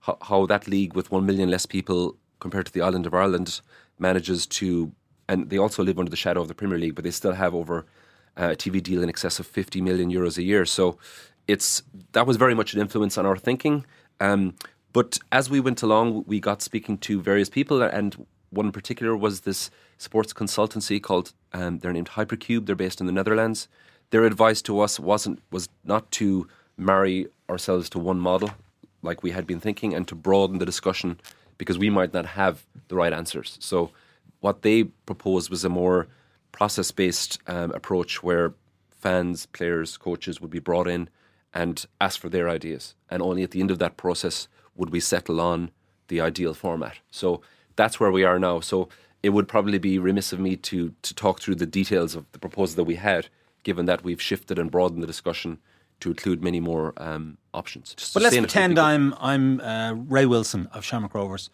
how, 0.00 0.16
how 0.22 0.46
that 0.46 0.66
league, 0.66 0.94
with 0.94 1.12
one 1.12 1.26
million 1.26 1.50
less 1.50 1.66
people 1.66 2.16
compared 2.38 2.64
to 2.64 2.72
the 2.72 2.80
island 2.80 3.04
of 3.06 3.12
Ireland, 3.12 3.60
manages 3.98 4.46
to, 4.58 4.92
and 5.28 5.50
they 5.50 5.58
also 5.58 5.84
live 5.84 5.98
under 5.98 6.10
the 6.10 6.22
shadow 6.24 6.40
of 6.40 6.48
the 6.48 6.54
Premier 6.54 6.78
League, 6.78 6.94
but 6.94 7.04
they 7.04 7.10
still 7.10 7.32
have 7.32 7.54
over 7.54 7.84
a 8.36 8.48
TV 8.50 8.82
deal 8.82 9.02
in 9.02 9.08
excess 9.08 9.38
of 9.38 9.46
50 9.46 9.80
million 9.80 10.10
euros 10.10 10.38
a 10.38 10.42
year. 10.42 10.64
So 10.64 10.98
it's 11.46 11.82
that 12.12 12.26
was 12.26 12.36
very 12.36 12.54
much 12.54 12.74
an 12.74 12.80
influence 12.80 13.16
on 13.18 13.26
our 13.26 13.36
thinking. 13.36 13.84
Um, 14.20 14.54
but 14.92 15.18
as 15.32 15.50
we 15.50 15.60
went 15.60 15.82
along, 15.82 16.24
we 16.26 16.40
got 16.40 16.62
speaking 16.62 16.98
to 16.98 17.20
various 17.20 17.50
people, 17.50 17.82
and 17.82 18.26
one 18.50 18.66
in 18.66 18.72
particular 18.72 19.16
was 19.16 19.42
this 19.42 19.70
sports 19.98 20.32
consultancy 20.32 21.02
called. 21.02 21.32
Um, 21.52 21.78
they're 21.78 21.92
named 21.92 22.10
Hypercube. 22.10 22.66
They're 22.66 22.74
based 22.74 23.00
in 23.00 23.06
the 23.06 23.12
Netherlands. 23.12 23.68
Their 24.10 24.24
advice 24.24 24.62
to 24.62 24.80
us 24.80 24.98
wasn't 24.98 25.40
was 25.50 25.68
not 25.84 26.10
to 26.12 26.48
marry 26.76 27.26
ourselves 27.48 27.88
to 27.90 27.98
one 27.98 28.18
model 28.18 28.50
like 29.02 29.22
we 29.22 29.30
had 29.30 29.46
been 29.46 29.60
thinking, 29.60 29.94
and 29.94 30.08
to 30.08 30.14
broaden 30.14 30.58
the 30.58 30.66
discussion 30.66 31.20
because 31.58 31.78
we 31.78 31.90
might 31.90 32.12
not 32.12 32.26
have 32.26 32.64
the 32.88 32.96
right 32.96 33.12
answers. 33.12 33.56
So 33.60 33.90
what 34.40 34.62
they 34.62 34.84
proposed 34.84 35.50
was 35.50 35.64
a 35.64 35.68
more 35.68 36.08
process 36.56 36.90
based 36.90 37.38
um, 37.46 37.70
approach 37.72 38.22
where 38.22 38.54
fans, 38.90 39.44
players, 39.44 39.98
coaches 39.98 40.40
would 40.40 40.50
be 40.50 40.58
brought 40.58 40.88
in 40.88 41.08
and 41.52 41.84
ask 42.00 42.18
for 42.18 42.30
their 42.30 42.48
ideas. 42.48 42.94
And 43.10 43.20
only 43.22 43.42
at 43.42 43.50
the 43.50 43.60
end 43.60 43.70
of 43.70 43.78
that 43.78 43.98
process 43.98 44.48
would 44.74 44.90
we 44.90 45.00
settle 45.00 45.38
on 45.38 45.70
the 46.08 46.18
ideal 46.20 46.54
format. 46.54 46.96
So 47.10 47.42
that's 47.76 48.00
where 48.00 48.10
we 48.10 48.24
are 48.24 48.38
now. 48.38 48.60
So 48.60 48.88
it 49.22 49.30
would 49.30 49.48
probably 49.48 49.78
be 49.78 49.98
remiss 49.98 50.32
of 50.32 50.40
me 50.40 50.56
to 50.56 50.94
to 51.02 51.14
talk 51.14 51.40
through 51.40 51.56
the 51.56 51.66
details 51.66 52.16
of 52.16 52.24
the 52.32 52.38
proposal 52.38 52.76
that 52.76 52.84
we 52.84 52.96
had, 52.96 53.28
given 53.62 53.86
that 53.86 54.02
we've 54.02 54.22
shifted 54.22 54.58
and 54.58 54.70
broadened 54.70 55.02
the 55.02 55.06
discussion 55.06 55.58
to 56.00 56.10
include 56.10 56.42
many 56.42 56.60
more 56.60 56.94
um, 56.96 57.36
options. 57.52 57.94
Just 57.94 58.14
but 58.14 58.22
let's 58.22 58.36
pretend 58.36 58.78
I'm 58.78 59.14
I'm 59.20 59.60
uh, 59.60 59.92
Ray 60.14 60.26
Wilson 60.26 60.68
of 60.72 60.84
Shamrock 60.84 61.14
Rovers, 61.14 61.50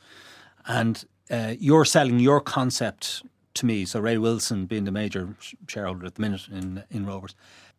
and 0.66 1.04
uh, 1.30 1.54
you're 1.58 1.84
selling 1.84 2.20
your 2.20 2.40
concept 2.40 3.22
to 3.54 3.66
me. 3.66 3.84
So 3.84 4.00
Ray 4.00 4.18
Wilson 4.18 4.66
being 4.66 4.84
the 4.84 4.92
major 4.92 5.36
shareholder 5.66 6.06
at 6.06 6.14
the 6.16 6.20
minute 6.20 6.48
in 6.48 6.84
in 6.90 7.06
Rovers, 7.06 7.34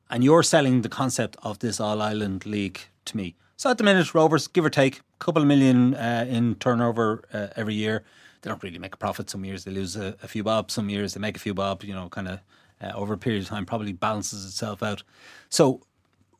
and 0.10 0.24
you're 0.24 0.44
selling 0.44 0.82
the 0.82 0.89
concept 0.89 1.38
of 1.44 1.60
this 1.60 1.80
All 1.80 2.01
Ireland 2.01 2.46
League 2.46 2.80
to 3.06 3.18
me. 3.18 3.36
So 3.58 3.70
at 3.70 3.77
the 3.77 3.84
minute, 3.84 4.13
Rovers, 4.13 4.48
give 4.48 4.65
or 4.65 4.70
take, 4.70 5.00
a 5.00 5.01
couple 5.20 5.42
of 5.42 5.48
million 5.48 5.94
uh, 5.96 6.25
in 6.27 6.56
turnover 6.56 7.24
uh, 7.34 7.48
every 7.56 7.75
year. 7.75 8.03
They 8.42 8.50
don't 8.50 8.62
really 8.62 8.80
make 8.80 8.94
a 8.94 8.98
profit. 8.98 9.30
Some 9.30 9.46
years 9.46 9.63
they 9.63 9.72
lose 9.72 9.96
a, 9.96 10.18
a 10.22 10.27
few 10.27 10.44
bob. 10.44 10.70
Some 10.70 10.89
years 10.89 11.13
they 11.13 11.22
make 11.22 11.38
a 11.38 11.39
few 11.39 11.53
bob. 11.53 11.84
You 11.84 11.94
know, 11.94 12.10
kind 12.10 12.27
of 12.27 12.39
uh, 12.82 12.92
over 12.94 13.13
a 13.13 13.18
period 13.18 13.44
of 13.44 13.50
time, 13.50 13.65
probably 13.65 13.94
balances 13.94 14.46
itself 14.46 14.84
out. 14.84 15.03
So, 15.50 15.82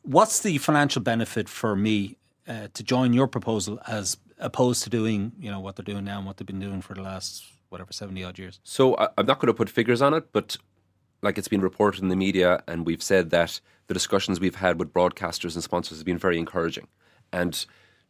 what's 0.02 0.40
the 0.40 0.58
financial 0.58 1.00
benefit 1.00 1.48
for 1.48 1.74
me 1.74 2.16
uh, 2.46 2.68
to 2.74 2.82
join 2.82 3.14
your 3.14 3.26
proposal 3.26 3.80
as 3.86 4.18
opposed 4.38 4.82
to 4.84 4.90
doing, 4.90 5.32
you 5.38 5.50
know, 5.50 5.60
what 5.60 5.76
they're 5.76 5.84
doing 5.84 6.04
now 6.04 6.18
and 6.18 6.26
what 6.26 6.36
they've 6.36 6.46
been 6.46 6.60
doing 6.60 6.82
for 6.82 6.94
the 6.94 7.02
last 7.02 7.44
whatever 7.74 7.92
seventy 7.92 8.22
odd 8.24 8.38
years? 8.38 8.60
So 8.62 8.96
I'm 9.18 9.26
not 9.26 9.38
going 9.40 9.52
to 9.54 9.58
put 9.62 9.68
figures 9.68 10.00
on 10.00 10.14
it, 10.14 10.24
but 10.32 10.56
like 11.22 11.36
it's 11.38 11.48
been 11.54 11.60
reported 11.70 12.02
in 12.02 12.08
the 12.08 12.20
media, 12.26 12.50
and 12.66 12.86
we've 12.88 13.02
said 13.02 13.30
that 13.30 13.60
the 13.88 13.94
discussions 13.94 14.40
we've 14.40 14.60
had 14.66 14.78
with 14.80 14.92
broadcasters 14.98 15.54
and 15.54 15.62
sponsors 15.62 15.98
have 15.98 16.06
been 16.06 16.22
very 16.26 16.38
encouraging. 16.38 16.86
And 17.30 17.52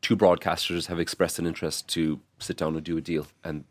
two 0.01 0.17
broadcasters 0.17 0.87
have 0.87 1.01
expressed 1.01 1.39
an 1.39 1.47
interest 1.47 1.89
to 1.95 2.03
sit 2.39 2.57
down 2.57 2.77
and 2.77 2.85
do 2.85 2.97
a 2.97 3.01
deal. 3.01 3.27
And 3.43 3.65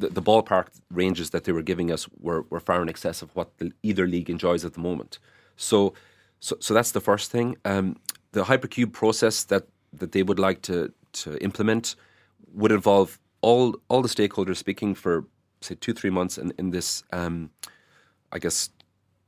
the, 0.00 0.08
the 0.08 0.22
ballpark 0.22 0.66
ranges 0.90 1.30
that 1.30 1.42
they 1.44 1.52
were 1.52 1.66
giving 1.72 1.92
us 1.92 2.08
were, 2.26 2.42
were 2.50 2.60
far 2.60 2.80
in 2.82 2.88
excess 2.88 3.22
of 3.22 3.28
what 3.36 3.48
the, 3.58 3.72
either 3.82 4.06
league 4.06 4.30
enjoys 4.30 4.64
at 4.64 4.72
the 4.72 4.80
moment. 4.80 5.18
So 5.56 5.94
So, 6.40 6.56
so 6.60 6.72
that's 6.76 6.92
the 6.92 7.00
first 7.10 7.32
thing. 7.32 7.56
Um, 7.64 7.96
the 8.30 8.44
hypercube 8.44 8.92
process 8.92 9.44
that, 9.50 9.64
that 10.00 10.10
they 10.12 10.22
would 10.22 10.38
like 10.38 10.60
to, 10.70 10.76
to 11.22 11.28
implement 11.48 11.96
would 12.60 12.72
involve 12.72 13.18
all 13.40 13.76
all 13.88 14.02
the 14.02 14.08
stakeholders 14.08 14.56
speaking 14.56 14.94
for 14.94 15.24
say 15.60 15.74
two 15.74 15.92
three 15.92 16.10
months 16.10 16.38
in 16.38 16.52
in 16.58 16.70
this 16.70 17.02
um, 17.12 17.50
I 18.32 18.38
guess 18.38 18.70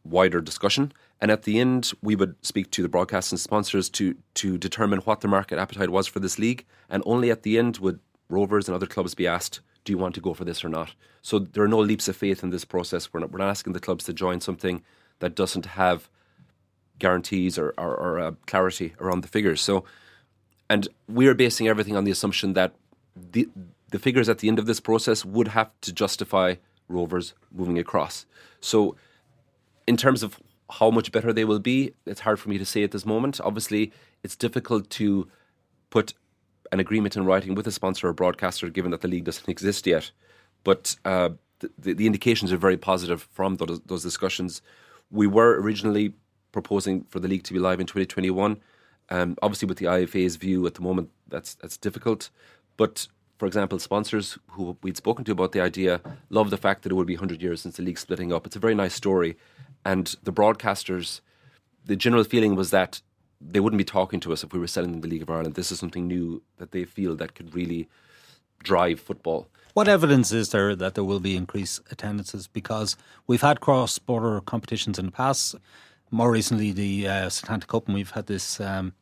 wider 0.05 0.41
discussion. 0.41 0.93
And 1.23 1.31
at 1.31 1.43
the 1.43 1.61
end, 1.61 1.93
we 2.03 2.17
would 2.17 2.35
speak 2.41 2.71
to 2.71 2.83
the 2.83 2.89
broadcasting 2.89 3.39
sponsors 3.39 3.91
to 3.91 4.17
to 4.35 4.59
determine 4.59 5.01
what 5.01 5.21
the 5.21 5.29
market 5.29 5.59
appetite 5.59 5.91
was 5.91 6.07
for 6.07 6.21
this 6.21 6.39
league. 6.39 6.65
And 6.89 7.03
only 7.07 7.31
at 7.31 7.43
the 7.43 7.59
end 7.59 7.79
would 7.79 8.01
Rovers 8.31 8.69
and 8.69 8.75
other 8.77 8.87
clubs 8.87 9.15
be 9.15 9.27
asked, 9.27 9.61
"Do 9.85 9.93
you 9.93 9.99
want 9.99 10.15
to 10.15 10.21
go 10.21 10.35
for 10.35 10.45
this 10.45 10.65
or 10.65 10.69
not?" 10.69 10.95
So 11.21 11.41
there 11.41 11.65
are 11.65 11.69
no 11.69 11.81
leaps 11.81 12.09
of 12.09 12.17
faith 12.17 12.43
in 12.45 12.51
this 12.51 12.65
process. 12.65 13.13
We're 13.13 13.21
not, 13.21 13.33
we're 13.33 13.39
not 13.39 13.51
asking 13.51 13.73
the 13.73 13.81
clubs 13.81 14.05
to 14.05 14.13
join 14.13 14.41
something 14.41 14.83
that 15.19 15.35
doesn't 15.35 15.67
have 15.67 16.09
guarantees 16.99 17.59
or, 17.59 17.75
or, 17.77 17.97
or 17.97 18.21
uh, 18.21 18.33
clarity 18.47 18.95
around 19.01 19.23
the 19.23 19.29
figures. 19.29 19.61
So, 19.61 19.85
and 20.69 20.87
we 21.09 21.27
are 21.27 21.35
basing 21.35 21.67
everything 21.67 21.97
on 21.97 22.05
the 22.05 22.11
assumption 22.11 22.53
that 22.53 22.75
the 23.17 23.49
the 23.91 23.99
figures 23.99 24.29
at 24.29 24.39
the 24.39 24.49
end 24.49 24.59
of 24.59 24.67
this 24.67 24.81
process 24.81 25.25
would 25.25 25.49
have 25.49 25.71
to 25.83 25.93
justify 25.93 26.57
Rovers 26.89 27.35
moving 27.53 27.79
across. 27.79 28.27
So, 28.61 28.97
in 29.87 29.97
terms 29.97 30.23
of 30.23 30.41
how 30.71 30.91
much 30.91 31.13
better 31.13 31.33
they 31.33 31.45
will 31.45 31.59
be, 31.59 31.95
it's 32.07 32.21
hard 32.21 32.39
for 32.39 32.49
me 32.49 32.59
to 32.59 32.65
say 32.65 32.83
at 32.83 32.91
this 32.91 33.07
moment. 33.07 33.41
Obviously, 33.43 33.93
it's 34.23 34.37
difficult 34.37 34.91
to 34.91 35.29
put 35.91 36.15
an 36.73 36.81
agreement 36.81 37.17
in 37.17 37.25
writing 37.25 37.55
with 37.55 37.67
a 37.67 37.73
sponsor 37.73 38.09
or 38.09 38.13
broadcaster, 38.13 38.69
given 38.69 38.91
that 38.91 39.01
the 39.01 39.09
league 39.09 39.25
doesn't 39.25 39.49
exist 39.57 39.87
yet. 39.87 40.11
But 40.63 40.97
uh, 41.05 41.31
the, 41.79 41.95
the, 41.95 42.07
indications 42.07 42.53
are 42.53 42.57
very 42.57 42.77
positive 42.77 43.29
from 43.33 43.57
those, 43.57 43.81
those 43.87 44.03
discussions. 44.03 44.63
We 45.11 45.27
were 45.27 45.61
originally 45.61 46.15
proposing 46.53 47.05
for 47.05 47.21
the 47.21 47.29
league 47.29 47.45
to 47.45 47.53
be 47.53 47.59
live 47.59 47.81
in 47.81 47.87
2021. 47.87 48.59
Um, 49.09 49.37
obviously, 49.43 49.67
with 49.67 49.79
the 49.79 49.87
IFA's 49.87 50.37
view 50.37 50.67
at 50.67 50.75
the 50.75 50.83
moment, 50.83 51.11
that's 51.29 51.55
that's 51.55 51.77
difficult. 51.77 52.31
But 52.77 53.09
for 53.41 53.47
example, 53.47 53.79
sponsors 53.79 54.39
who 54.49 54.77
we'd 54.83 54.99
spoken 54.99 55.25
to 55.25 55.33
about 55.33 55.53
the 55.53 55.63
idea 55.63 56.03
love 56.29 56.51
the 56.51 56.59
fact 56.59 56.83
that 56.83 56.93
it 56.93 56.95
would 56.95 57.07
be 57.07 57.15
100 57.15 57.41
years 57.41 57.63
since 57.63 57.79
the 57.79 57.83
league 57.83 57.99
splitting 57.99 58.35
up. 58.35 58.45
It's 58.45 58.55
a 58.55 58.59
very 58.59 58.75
nice 58.75 58.93
story. 58.93 59.39
And 59.83 60.15
the 60.25 60.31
broadcasters, 60.31 61.23
the 61.87 61.97
general 61.97 62.23
feeling 62.23 62.55
was 62.55 62.71
that 62.71 63.01
they 63.41 63.59
wouldn't 63.59 63.79
be 63.79 63.85
talking 63.85 64.21
to 64.21 64.35
us 64.35 64.45
if 64.45 64.53
we 64.53 64.59
were 64.59 64.67
selling 64.67 65.01
the 65.01 65.09
League 65.09 65.23
of 65.23 65.31
Ireland. 65.31 65.55
This 65.55 65.73
is 65.73 65.79
something 65.79 66.07
new 66.07 66.43
that 66.59 66.73
they 66.73 66.85
feel 66.85 67.17
that 67.17 67.35
could 67.35 67.55
really 67.55 67.89
drive 68.63 69.01
football. 69.01 69.49
What 69.73 69.89
evidence 69.89 70.33
is 70.33 70.51
there 70.51 70.77
that 70.77 70.95
there 70.95 71.05
will 71.05 71.19
be 71.19 71.35
increased 71.35 71.81
attendances? 71.91 72.47
Because 72.47 72.95
we've 73.27 73.41
had 73.41 73.63
cross 73.63 73.99
border 73.99 74.43
competitions 74.43 74.99
in 74.99 75.07
the 75.07 75.13
past. 75.13 75.55
More 76.11 76.31
recently, 76.31 76.73
the 76.73 77.09
uh, 77.09 77.31
Cup, 77.67 77.87
and 77.87 77.95
we've 77.95 78.11
had 78.11 78.27
this 78.27 78.61
um, 78.61 78.93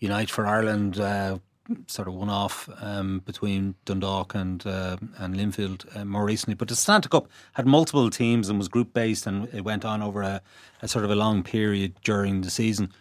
Unite 0.00 0.28
for 0.28 0.46
Ireland 0.46 1.00
uh, 1.00 1.38
sort 1.86 2.08
of 2.08 2.14
one 2.14 2.28
off 2.28 2.68
um, 2.80 3.20
between 3.24 3.74
Dundalk 3.84 4.34
and 4.34 4.66
uh, 4.66 4.96
and 5.18 5.34
Linfield 5.36 5.96
uh, 5.96 6.04
more 6.04 6.24
recently. 6.24 6.54
But 6.54 6.68
the 6.68 6.74
Setanta 6.74 7.08
Cup 7.10 7.28
had 7.54 7.66
multiple 7.66 8.10
teams 8.10 8.48
and 8.48 8.58
was 8.58 8.68
group 8.68 8.92
based, 8.92 9.26
and 9.26 9.48
it 9.54 9.62
went 9.62 9.84
on 9.84 10.02
over 10.02 10.22
a, 10.22 10.42
a, 10.82 10.88
sort 10.88 11.04
of 11.04 11.10
a 11.10 11.14
long 11.14 11.42
period 11.42 11.94
during 12.02 12.42
the 12.42 12.50
season. 12.50 12.92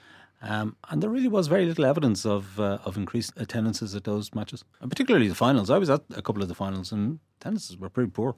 Um, 0.41 0.75
and 0.89 1.03
there 1.03 1.09
really 1.09 1.27
was 1.27 1.47
very 1.47 1.65
little 1.65 1.85
evidence 1.85 2.25
of 2.25 2.59
uh, 2.59 2.79
of 2.85 2.97
increased 2.97 3.33
attendances 3.37 3.95
at 3.95 4.05
those 4.05 4.33
matches, 4.33 4.63
and 4.81 4.89
particularly 4.89 5.27
the 5.27 5.35
finals. 5.35 5.69
I 5.69 5.77
was 5.77 5.89
at 5.89 6.01
a 6.15 6.21
couple 6.21 6.41
of 6.41 6.47
the 6.47 6.55
finals, 6.55 6.91
and 6.91 7.19
attendances 7.39 7.77
were 7.77 7.89
pretty 7.89 8.11
poor. 8.11 8.35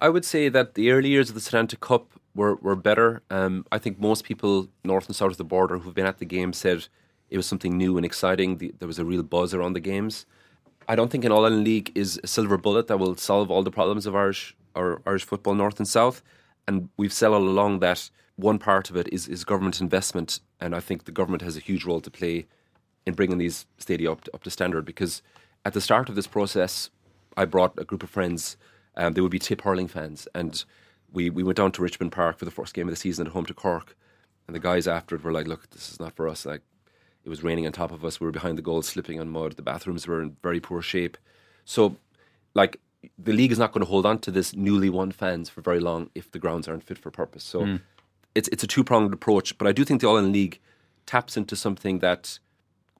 I, 0.00 0.08
would 0.10 0.24
say 0.24 0.48
that 0.48 0.74
the 0.74 0.92
early 0.92 1.08
years 1.08 1.28
of 1.28 1.34
the 1.34 1.40
Setanta 1.40 1.78
Cup 1.78 2.12
were 2.36 2.54
were 2.56 2.76
better. 2.76 3.22
Um, 3.30 3.66
I 3.72 3.78
think 3.78 3.98
most 3.98 4.24
people 4.24 4.68
north 4.84 5.06
and 5.06 5.16
south 5.16 5.32
of 5.32 5.38
the 5.38 5.44
border 5.44 5.78
who've 5.78 5.94
been 5.94 6.06
at 6.06 6.18
the 6.18 6.24
game 6.24 6.52
said 6.52 6.86
it 7.32 7.38
was 7.38 7.46
something 7.46 7.78
new 7.78 7.96
and 7.96 8.04
exciting. 8.04 8.58
The, 8.58 8.74
there 8.78 8.86
was 8.86 8.98
a 8.98 9.06
real 9.06 9.22
buzz 9.22 9.54
around 9.54 9.72
the 9.72 9.80
games. 9.80 10.26
I 10.86 10.94
don't 10.94 11.10
think 11.10 11.24
an 11.24 11.32
All 11.32 11.44
Ireland 11.44 11.64
League 11.64 11.90
is 11.94 12.20
a 12.22 12.26
silver 12.26 12.58
bullet 12.58 12.88
that 12.88 12.98
will 12.98 13.16
solve 13.16 13.50
all 13.50 13.62
the 13.62 13.70
problems 13.70 14.06
of 14.06 14.14
Irish 14.14 14.54
or 14.74 15.00
Irish 15.06 15.24
football, 15.24 15.54
north 15.54 15.78
and 15.78 15.88
south. 15.88 16.22
And 16.68 16.90
we've 16.98 17.12
said 17.12 17.30
all 17.30 17.42
along 17.42 17.80
that 17.80 18.10
one 18.36 18.58
part 18.58 18.90
of 18.90 18.96
it 18.96 19.08
is, 19.10 19.28
is 19.28 19.44
government 19.44 19.80
investment, 19.80 20.40
and 20.60 20.74
I 20.74 20.80
think 20.80 21.04
the 21.04 21.12
government 21.12 21.42
has 21.42 21.56
a 21.56 21.60
huge 21.60 21.86
role 21.86 22.02
to 22.02 22.10
play 22.10 22.46
in 23.06 23.14
bringing 23.14 23.38
these 23.38 23.66
stadia 23.78 24.12
up 24.12 24.24
to, 24.24 24.34
up 24.34 24.42
to 24.44 24.50
standard. 24.50 24.84
Because 24.84 25.22
at 25.64 25.72
the 25.72 25.80
start 25.80 26.10
of 26.10 26.14
this 26.14 26.26
process, 26.26 26.90
I 27.34 27.46
brought 27.46 27.78
a 27.78 27.84
group 27.84 28.02
of 28.02 28.10
friends. 28.10 28.58
Um, 28.94 29.14
they 29.14 29.22
would 29.22 29.30
be 29.30 29.38
Tipp 29.38 29.62
hurling 29.62 29.88
fans, 29.88 30.28
and 30.34 30.62
we 31.10 31.30
we 31.30 31.42
went 31.42 31.56
down 31.56 31.72
to 31.72 31.82
Richmond 31.82 32.12
Park 32.12 32.38
for 32.38 32.44
the 32.44 32.50
first 32.50 32.74
game 32.74 32.88
of 32.88 32.92
the 32.92 33.00
season 33.00 33.26
at 33.26 33.32
home 33.32 33.46
to 33.46 33.54
Cork. 33.54 33.96
And 34.46 34.54
the 34.54 34.60
guys 34.60 34.86
after 34.86 35.14
it 35.14 35.24
were 35.24 35.32
like, 35.32 35.48
"Look, 35.48 35.70
this 35.70 35.90
is 35.90 35.98
not 35.98 36.14
for 36.14 36.28
us. 36.28 36.44
Like, 36.44 36.62
it 37.24 37.28
was 37.28 37.42
raining 37.42 37.66
on 37.66 37.72
top 37.72 37.92
of 37.92 38.04
us. 38.04 38.20
We 38.20 38.26
were 38.26 38.32
behind 38.32 38.58
the 38.58 38.62
goal, 38.62 38.82
slipping 38.82 39.20
on 39.20 39.28
mud. 39.28 39.56
The 39.56 39.62
bathrooms 39.62 40.06
were 40.06 40.22
in 40.22 40.36
very 40.42 40.60
poor 40.60 40.82
shape. 40.82 41.16
So, 41.64 41.96
like, 42.54 42.80
the 43.18 43.32
league 43.32 43.52
is 43.52 43.58
not 43.58 43.72
going 43.72 43.84
to 43.84 43.90
hold 43.90 44.06
on 44.06 44.18
to 44.20 44.30
this 44.30 44.54
newly 44.54 44.90
won 44.90 45.12
fans 45.12 45.48
for 45.48 45.60
very 45.60 45.80
long 45.80 46.10
if 46.14 46.30
the 46.30 46.38
grounds 46.38 46.68
aren't 46.68 46.84
fit 46.84 46.98
for 46.98 47.10
purpose. 47.10 47.44
So, 47.44 47.62
mm. 47.62 47.80
it's 48.34 48.48
it's 48.48 48.64
a 48.64 48.66
two 48.66 48.84
pronged 48.84 49.12
approach. 49.12 49.56
But 49.58 49.66
I 49.66 49.72
do 49.72 49.84
think 49.84 50.00
the 50.00 50.08
All 50.08 50.16
Ireland 50.16 50.34
League 50.34 50.60
taps 51.06 51.36
into 51.36 51.56
something 51.56 52.00
that 52.00 52.38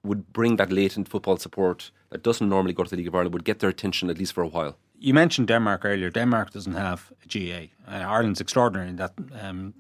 would 0.03 0.33
bring 0.33 0.57
that 0.57 0.73
latent 0.73 1.09
football 1.09 1.37
support 1.37 1.91
that 2.11 2.23
doesn't 2.23 2.49
normally 2.49 2.73
go 2.75 2.85
to 2.85 2.91
the 2.91 2.97
League 2.97 3.09
of 3.09 3.15
Ireland 3.15 3.33
would 3.33 3.45
get 3.45 3.61
their 3.61 3.71
attention 3.71 4.11
at 4.11 4.19
least 4.19 4.33
for 4.33 4.43
a 4.43 4.49
while. 4.49 4.77
You 4.99 5.15
mentioned 5.15 5.49
Denmark 5.49 5.85
earlier. 5.85 6.11
Denmark 6.11 6.53
doesn't 6.53 6.75
have 6.75 7.13
a 7.25 7.27
GAA. 7.27 7.93
Uh, 7.93 8.05
Ireland's 8.09 8.41
extraordinary 8.41 8.89
in 8.91 8.97
that 8.97 9.13
um, 9.41 9.75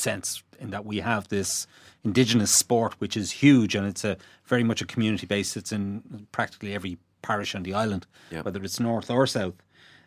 sense, 0.00 0.42
in 0.58 0.70
that 0.70 0.84
we 0.84 1.00
have 1.00 1.28
this 1.28 1.66
indigenous 2.04 2.50
sport, 2.50 2.94
which 2.98 3.16
is 3.16 3.30
huge, 3.30 3.74
and 3.74 3.86
it's 3.86 4.04
a 4.04 4.16
very 4.44 4.64
much 4.64 4.82
a 4.82 4.86
community 4.86 5.26
base. 5.26 5.56
It's 5.56 5.72
in 5.72 6.26
practically 6.32 6.74
every 6.74 6.98
parish 7.22 7.54
on 7.54 7.62
the 7.62 7.74
island, 7.74 8.06
yep. 8.30 8.44
whether 8.44 8.62
it's 8.62 8.80
north 8.80 9.10
or 9.10 9.26
south. 9.26 9.54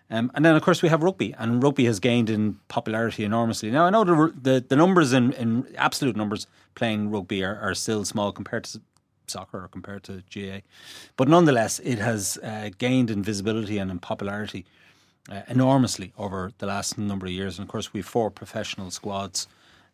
Um, 0.10 0.32
and 0.36 0.44
then, 0.44 0.56
of 0.56 0.62
course, 0.62 0.82
we 0.82 0.90
have 0.90 1.02
rugby, 1.02 1.34
and 1.38 1.64
rugby 1.64 1.86
has 1.86 2.00
gained 2.00 2.30
in 2.30 2.60
popularity 2.68 3.24
enormously. 3.24 3.72
Now, 3.72 3.86
I 3.86 3.90
know 3.90 4.04
the 4.04 4.34
the, 4.42 4.66
the 4.68 4.76
numbers 4.76 5.14
in, 5.14 5.34
in 5.34 5.68
absolute 5.78 6.16
numbers 6.16 6.46
playing 6.76 7.10
rugby 7.10 7.44
are, 7.44 7.58
are 7.60 7.74
still 7.74 8.04
small 8.06 8.32
compared 8.32 8.66
to 8.66 8.82
soccer 9.28 9.64
or 9.64 9.68
compared 9.70 10.04
to 10.04 10.24
GAA, 10.34 10.60
but 11.16 11.28
nonetheless, 11.28 11.80
it 11.80 12.00
has 12.00 12.38
uh, 12.44 12.70
gained 12.78 13.10
in 13.10 13.24
visibility 13.24 13.78
and 13.78 13.90
in 13.90 14.00
popularity 14.00 14.66
uh, 15.30 15.42
enormously 15.48 16.14
over 16.18 16.52
the 16.58 16.66
last 16.66 16.98
number 16.98 17.26
of 17.26 17.32
years. 17.32 17.58
And 17.58 17.66
of 17.66 17.72
course, 17.72 17.94
we 17.94 18.02
have 18.02 18.08
four 18.08 18.30
professional 18.30 18.92
squads 18.92 19.48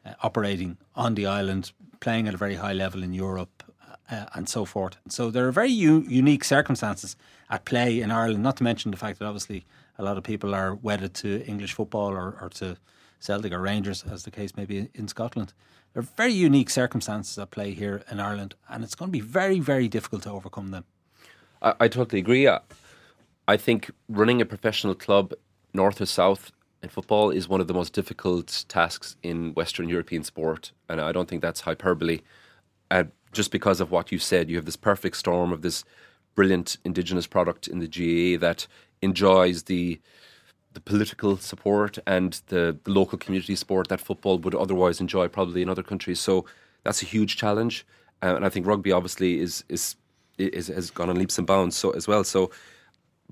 uh, 0.05 0.13
operating 0.21 0.77
on 0.95 1.15
the 1.15 1.25
island, 1.25 1.71
playing 1.99 2.27
at 2.27 2.33
a 2.33 2.37
very 2.37 2.55
high 2.55 2.73
level 2.73 3.03
in 3.03 3.13
Europe, 3.13 3.63
uh, 4.11 4.25
and 4.33 4.49
so 4.49 4.65
forth. 4.65 4.97
So 5.07 5.29
there 5.31 5.47
are 5.47 5.51
very 5.51 5.71
u- 5.71 6.05
unique 6.07 6.43
circumstances 6.43 7.15
at 7.49 7.65
play 7.65 8.01
in 8.01 8.11
Ireland. 8.11 8.43
Not 8.43 8.57
to 8.57 8.63
mention 8.63 8.91
the 8.91 8.97
fact 8.97 9.19
that 9.19 9.25
obviously 9.25 9.65
a 9.97 10.03
lot 10.03 10.17
of 10.17 10.23
people 10.23 10.55
are 10.55 10.75
wedded 10.75 11.13
to 11.15 11.43
English 11.45 11.73
football 11.73 12.11
or, 12.11 12.37
or 12.41 12.49
to 12.55 12.77
Celtic 13.19 13.51
or 13.51 13.59
Rangers, 13.59 14.03
as 14.09 14.23
the 14.23 14.31
case 14.31 14.55
may 14.55 14.65
be 14.65 14.89
in 14.93 15.07
Scotland. 15.07 15.53
There 15.93 16.01
are 16.01 16.07
very 16.17 16.33
unique 16.33 16.69
circumstances 16.69 17.37
at 17.37 17.51
play 17.51 17.71
here 17.73 18.03
in 18.11 18.19
Ireland, 18.19 18.55
and 18.67 18.83
it's 18.83 18.95
going 18.95 19.09
to 19.09 19.11
be 19.11 19.21
very, 19.21 19.59
very 19.59 19.87
difficult 19.87 20.23
to 20.23 20.31
overcome 20.31 20.71
them. 20.71 20.85
I, 21.61 21.73
I 21.81 21.87
totally 21.87 22.19
agree. 22.19 22.47
I, 22.47 22.59
I 23.47 23.57
think 23.57 23.91
running 24.07 24.41
a 24.41 24.45
professional 24.45 24.95
club, 24.95 25.33
north 25.73 25.99
or 25.99 26.05
south, 26.05 26.51
in 26.81 26.89
football 26.89 27.29
is 27.29 27.49
one 27.49 27.61
of 27.61 27.67
the 27.67 27.73
most 27.73 27.93
difficult 27.93 28.65
tasks 28.67 29.15
in 29.21 29.53
Western 29.53 29.89
European 29.89 30.23
sport, 30.23 30.71
and 30.87 31.01
I 31.01 31.11
don't 31.11 31.27
think 31.27 31.41
that's 31.41 31.61
hyperbole. 31.61 32.19
Just 33.31 33.51
because 33.51 33.79
of 33.79 33.91
what 33.91 34.11
you 34.11 34.17
said, 34.17 34.49
you 34.49 34.55
have 34.55 34.65
this 34.65 34.75
perfect 34.75 35.15
storm 35.15 35.51
of 35.51 35.61
this 35.61 35.83
brilliant 36.35 36.77
indigenous 36.83 37.27
product 37.27 37.67
in 37.67 37.79
the 37.79 37.87
GAA 37.87 38.39
that 38.39 38.65
enjoys 39.01 39.63
the 39.63 39.99
the 40.73 40.79
political 40.79 41.35
support 41.37 41.97
and 42.05 42.41
the, 42.47 42.77
the 42.83 42.91
local 42.91 43.17
community 43.17 43.55
support 43.55 43.87
that 43.87 43.99
football 43.99 44.37
would 44.37 44.53
otherwise 44.53 45.01
enjoy 45.01 45.27
probably 45.27 45.63
in 45.63 45.69
other 45.69 45.81
countries. 45.81 46.19
So 46.19 46.45
that's 46.83 47.01
a 47.01 47.05
huge 47.05 47.37
challenge, 47.37 47.85
and 48.21 48.45
I 48.45 48.49
think 48.49 48.67
rugby 48.67 48.91
obviously 48.91 49.39
is 49.39 49.63
is 49.69 49.95
is 50.37 50.67
has 50.67 50.91
gone 50.91 51.09
on 51.09 51.17
leaps 51.17 51.37
and 51.37 51.47
bounds 51.47 51.75
so 51.75 51.91
as 51.91 52.07
well. 52.07 52.23
So 52.23 52.51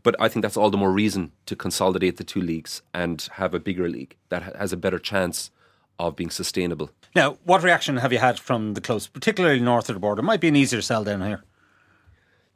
but 0.03 0.15
I 0.19 0.27
think 0.27 0.43
that's 0.43 0.57
all 0.57 0.69
the 0.69 0.77
more 0.77 0.91
reason 0.91 1.31
to 1.45 1.55
consolidate 1.55 2.17
the 2.17 2.23
two 2.23 2.41
leagues 2.41 2.81
and 2.93 3.27
have 3.33 3.53
a 3.53 3.59
bigger 3.59 3.89
league 3.89 4.15
that 4.29 4.55
has 4.55 4.73
a 4.73 4.77
better 4.77 4.99
chance 4.99 5.51
of 5.99 6.15
being 6.15 6.29
sustainable. 6.29 6.91
Now, 7.15 7.37
what 7.43 7.63
reaction 7.63 7.97
have 7.97 8.13
you 8.13 8.19
had 8.19 8.39
from 8.39 8.73
the 8.75 8.81
clubs, 8.81 9.07
particularly 9.07 9.59
north 9.59 9.89
of 9.89 9.95
the 9.95 9.99
border? 9.99 10.19
It 10.19 10.25
might 10.25 10.41
be 10.41 10.47
an 10.47 10.55
easier 10.55 10.81
sell 10.81 11.03
down 11.03 11.21
here. 11.21 11.43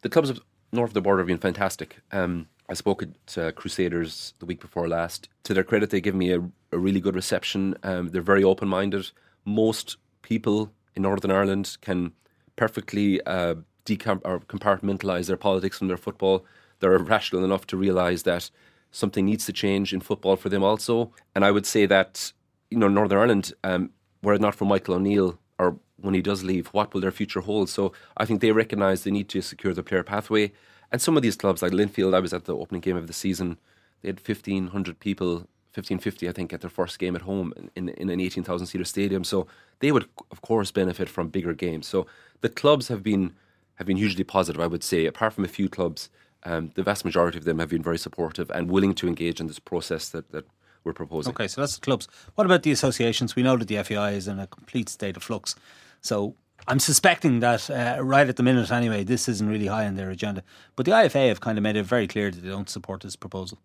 The 0.02 0.10
clubs 0.10 0.40
north 0.72 0.92
of 0.92 0.94
the 0.94 1.02
border 1.02 1.22
have 1.22 1.28
been 1.28 1.38
fantastic. 1.40 2.00
Um, 2.12 2.48
I 2.70 2.74
spoke 2.74 3.04
at 3.04 3.38
uh, 3.38 3.52
Crusaders 3.52 4.34
the 4.40 4.46
week 4.46 4.62
before 4.62 4.88
last. 4.88 5.28
To 5.44 5.54
their 5.54 5.64
credit, 5.64 5.90
they 5.90 6.02
give 6.02 6.16
me 6.16 6.32
a, 6.32 6.40
a 6.72 6.78
really 6.78 7.00
good 7.00 7.16
reception. 7.16 7.76
Um, 7.84 8.10
they're 8.10 8.22
very 8.22 8.44
open 8.44 8.68
minded. 8.68 9.12
Most 9.44 9.98
people 10.22 10.72
in 10.96 11.02
Northern 11.02 11.32
Ireland 11.32 11.78
can 11.82 12.14
perfectly 12.56 13.22
uh, 13.26 13.56
compartmentalize 13.86 15.28
their 15.28 15.38
politics 15.38 15.78
from 15.80 15.88
their 15.88 15.98
football 15.98 16.46
they're 16.82 16.98
rational 16.98 17.46
enough 17.46 17.66
to 17.68 17.78
realise 17.78 18.24
that 18.24 18.50
something 18.92 19.26
needs 19.26 19.46
to 19.46 19.54
change 19.54 19.94
in 19.94 20.02
football 20.02 20.36
for 20.36 20.50
them 20.50 20.64
also. 20.64 21.12
And 21.34 21.46
I 21.46 21.52
would 21.52 21.66
say 21.66 21.86
that, 21.86 22.34
you 22.70 22.78
know, 22.78 22.90
Northern 22.90 23.18
Ireland, 23.18 23.54
um, 23.64 23.92
were 24.22 24.34
it 24.34 24.42
not 24.42 24.56
for 24.56 24.66
Michael 24.66 24.96
O'Neill, 24.96 25.40
or 25.58 25.78
when 25.98 26.14
he 26.14 26.22
does 26.22 26.44
leave, 26.44 26.68
what 26.68 26.94
will 26.94 27.02
their 27.02 27.12
future 27.12 27.42
hold? 27.42 27.70
So 27.70 27.94
I 28.18 28.26
think 28.26 28.42
they 28.42 28.52
recognise 28.52 29.04
they 29.04 29.12
need 29.12 29.30
to 29.30 29.42
secure 29.42 29.74
the 29.74 29.84
player 29.84 30.04
pathway. 30.04 30.52
And 30.92 31.02
some 31.02 31.16
of 31.16 31.24
these 31.24 31.38
clubs, 31.38 31.62
like 31.62 31.72
Linfield, 31.72 32.14
I 32.14 32.20
was 32.20 32.34
at 32.34 32.46
the 32.46 32.56
opening 32.56 32.82
game 32.82 32.98
of 32.98 33.08
the 33.08 33.14
season. 33.14 33.58
They 34.02 34.10
had 34.10 34.20
fifteen 34.20 34.68
hundred 34.68 35.00
people 35.00 35.48
1550, 35.74 36.28
I 36.28 36.34
think, 36.34 36.52
at 36.52 36.60
their 36.60 36.70
first 36.70 37.00
game 37.00 37.16
at 37.16 37.22
home 37.22 37.54
in, 37.78 37.90
in 37.90 38.10
an 38.10 38.20
18,000 38.20 38.68
seater 38.68 38.84
stadium. 38.84 39.24
So 39.24 39.48
they 39.80 39.94
would, 39.94 40.06
of 40.30 40.42
course, 40.42 40.70
benefit 40.70 41.08
from 41.08 41.30
bigger 41.30 41.54
games. 41.54 41.88
So 41.88 42.08
the 42.42 42.50
clubs 42.50 42.90
have 42.90 43.04
been 43.04 43.34
have 43.76 43.88
been 43.88 43.98
hugely 43.98 44.26
positive, 44.26 44.62
I 44.62 44.68
would 44.68 44.84
say. 44.84 45.06
Apart 45.06 45.34
from 45.34 45.46
a 45.46 45.48
few 45.48 45.70
clubs, 45.70 46.10
um, 46.44 46.72
the 46.76 46.84
vast 46.84 47.06
majority 47.06 47.38
of 47.38 47.46
them 47.46 47.60
have 47.60 47.70
been 47.70 47.84
very 47.84 47.98
supportive 47.98 48.50
and 48.52 48.70
willing 48.70 48.94
to 48.96 49.08
engage 49.08 49.40
in 49.40 49.48
this 49.48 49.60
process 49.60 50.10
that, 50.10 50.32
that 50.32 50.46
we're 50.84 50.94
proposing. 50.94 51.32
Okay, 51.32 51.48
so 51.48 51.62
that's 51.62 51.76
the 51.76 51.82
clubs. 51.82 52.08
What 52.36 52.46
about 52.46 52.64
the 52.64 52.72
associations? 52.72 53.36
We 53.36 53.44
know 53.44 53.58
that 53.58 53.68
the 53.68 53.84
FAI 53.84 54.12
is 54.12 54.28
in 54.28 54.40
a 54.40 54.48
complete 54.48 54.90
state 54.90 55.16
of 55.18 55.24
flux. 55.24 55.56
So 56.02 56.36
I'm 56.68 56.80
suspecting 56.80 57.40
that 57.40 57.70
uh, 57.70 57.98
right 58.02 58.28
at 58.28 58.36
the 58.36 58.44
minute, 58.44 58.72
anyway, 58.72 59.04
this 59.04 59.28
isn't 59.28 59.48
really 59.48 59.68
high 59.68 59.86
on 59.86 59.96
their 59.96 60.10
agenda. 60.10 60.44
But 60.76 60.86
the 60.86 60.92
IFA 60.92 61.28
have 61.30 61.42
kind 61.42 61.58
of 61.58 61.64
made 61.64 61.76
it 61.76 61.84
very 61.84 62.08
clear 62.08 62.32
that 62.32 62.42
they 62.42 62.50
don't 62.50 62.70
support 62.70 63.02
this 63.02 63.16
proposal. 63.16 63.60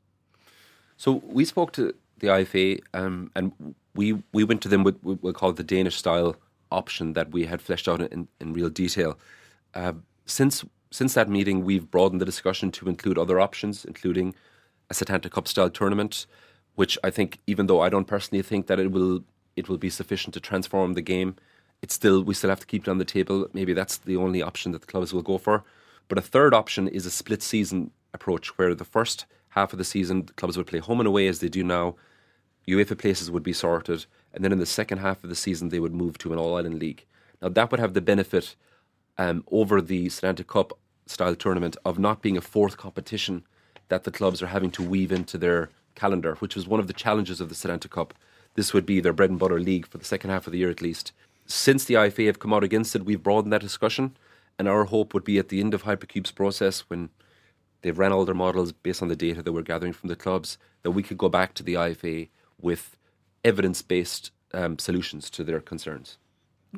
So 0.97 1.23
we 1.25 1.45
spoke 1.45 1.73
to 1.73 1.95
the 2.19 2.29
IFA, 2.29 2.81
um, 2.95 3.31
and 3.35 3.75
we 3.95 4.23
we 4.33 4.45
went 4.45 4.63
to 4.63 4.69
them 4.69 4.83
with 4.83 4.99
what 5.03 5.23
we'll 5.23 5.35
call 5.35 5.53
the 5.53 5.63
Danish 5.63 5.97
style 5.97 6.37
option 6.71 7.13
that 7.13 7.31
we 7.31 7.47
had 7.47 7.61
fleshed 7.61 7.89
out 7.89 8.01
in, 8.01 8.29
in 8.41 8.53
real 8.53 8.71
detail. 8.71 9.19
Uh, 9.75 9.93
since 10.25 10.65
since 10.97 11.13
that 11.13 11.29
meeting, 11.29 11.63
we've 11.63 11.91
broadened 11.91 12.23
the 12.23 12.25
discussion 12.33 12.73
to 12.73 12.89
include 12.89 13.19
other 13.19 13.39
options, 13.39 13.85
including 13.85 14.35
a 14.89 14.95
Setanta 14.95 15.31
Cup 15.31 15.47
style 15.47 15.69
tournament, 15.69 16.25
which 16.75 16.97
I 17.05 17.11
think, 17.11 17.39
even 17.47 17.67
though 17.67 17.83
I 17.83 17.91
don't 17.91 18.07
personally 18.07 18.41
think 18.41 18.67
that 18.67 18.81
it 18.81 18.91
will 18.91 19.23
it 19.57 19.69
will 19.69 19.77
be 19.77 19.91
sufficient 19.91 20.33
to 20.33 20.41
transform 20.41 20.95
the 20.95 21.03
game, 21.03 21.37
it's 21.83 21.93
still 21.93 22.23
we 22.23 22.33
still 22.33 22.49
have 22.49 22.61
to 22.61 22.67
keep 22.67 22.85
it 22.85 22.91
on 22.91 22.97
the 22.97 23.05
table. 23.05 23.47
Maybe 23.53 23.75
that's 23.75 23.99
the 23.99 24.17
only 24.17 24.41
option 24.41 24.73
that 24.73 24.81
the 24.81 24.87
clubs 24.87 25.13
will 25.13 25.21
go 25.21 25.37
for. 25.37 25.65
But 26.09 26.17
a 26.17 26.23
third 26.23 26.55
option 26.55 26.89
is 26.89 27.05
a 27.05 27.11
split 27.11 27.43
season 27.43 27.91
approach, 28.15 28.57
where 28.57 28.75
the 28.75 28.93
first 28.97 29.27
half 29.51 29.75
of 29.75 29.79
the 29.79 29.85
season, 29.85 30.25
the 30.25 30.33
clubs 30.33 30.57
would 30.57 30.67
play 30.67 30.79
home 30.79 31.01
and 31.01 31.07
away 31.07 31.29
as 31.29 31.41
they 31.41 31.51
do 31.51 31.63
now. 31.63 31.97
UEFA 32.67 32.97
places 32.97 33.31
would 33.31 33.43
be 33.43 33.53
sorted, 33.53 34.07
and 34.33 34.43
then 34.43 34.53
in 34.53 34.61
the 34.61 34.75
second 34.81 34.99
half 34.99 35.23
of 35.23 35.29
the 35.29 35.37
season, 35.37 35.69
they 35.69 35.79
would 35.79 35.95
move 35.95 36.17
to 36.19 36.33
an 36.33 36.39
All 36.39 36.57
Ireland 36.57 36.79
League. 36.79 37.05
Now, 37.43 37.51
that 37.51 37.71
would 37.71 37.81
have 37.81 37.93
the 37.93 38.01
benefit 38.01 38.57
um, 39.19 39.45
over 39.51 39.83
the 39.83 40.07
Setanta 40.07 40.47
Cup 40.47 40.79
style 41.07 41.35
tournament 41.35 41.77
of 41.85 41.99
not 41.99 42.23
being 42.23 42.37
a 42.37 42.41
fourth 42.41 42.77
competition 42.77 43.45
that 43.89 44.05
the 44.05 44.11
clubs 44.11 44.43
are 44.43 44.49
having 44.49 44.71
to 44.73 44.83
weave 44.83 45.13
into 45.13 45.39
their 45.39 45.71
calendar, 45.95 46.35
which 46.37 46.55
was 46.55 46.67
one 46.67 46.81
of 46.81 46.87
the 46.87 46.93
challenges 46.93 47.41
of 47.41 47.49
the 47.49 47.55
Setanta 47.55 47.89
Cup. 47.89 48.15
This 48.55 48.73
would 48.73 48.87
be 48.87 49.01
their 49.01 49.13
bread 49.13 49.31
and 49.31 49.39
butter 49.39 49.61
league 49.61 49.87
for 49.87 49.99
the 49.99 50.05
second 50.05 50.31
half 50.31 50.47
of 50.47 50.53
the 50.53 50.59
year 50.59 50.71
at 50.71 50.83
least. 50.83 51.13
Since 51.47 51.85
the 51.85 51.95
IFA 51.95 52.27
have 52.27 52.39
come 52.39 52.53
out 52.53 52.65
against 52.65 52.97
it, 52.97 53.05
we've 53.05 53.23
broadened 53.23 53.53
that 53.53 53.61
discussion, 53.61 54.17
and 54.59 54.69
our 54.69 54.85
hope 54.85 55.15
would 55.15 55.25
be 55.25 55.39
at 55.39 55.49
the 55.49 55.61
end 55.61 55.75
of 55.75 55.85
Hypercube's 55.85 56.33
process 56.33 56.81
when 56.89 57.11
they've 57.83 57.99
ran 57.99 58.13
all 58.13 58.25
their 58.25 58.35
models 58.35 58.73
based 58.73 59.03
on 59.03 59.09
the 59.09 59.17
data 59.17 59.43
that 59.43 59.53
we're 59.53 59.63
gathering 59.63 59.93
from 59.93 60.09
the 60.09 60.17
clubs, 60.17 60.59
that 60.83 60.91
we 60.91 61.03
could 61.03 61.19
go 61.19 61.29
back 61.29 61.55
to 61.55 61.63
the 61.63 61.75
IFA 61.75 62.29
with 62.61 62.97
evidence 63.45 63.83
based 63.83 64.33
um, 64.53 64.79
solutions 64.79 65.31
to 65.31 65.45
their 65.45 65.61
concerns. 65.61 66.19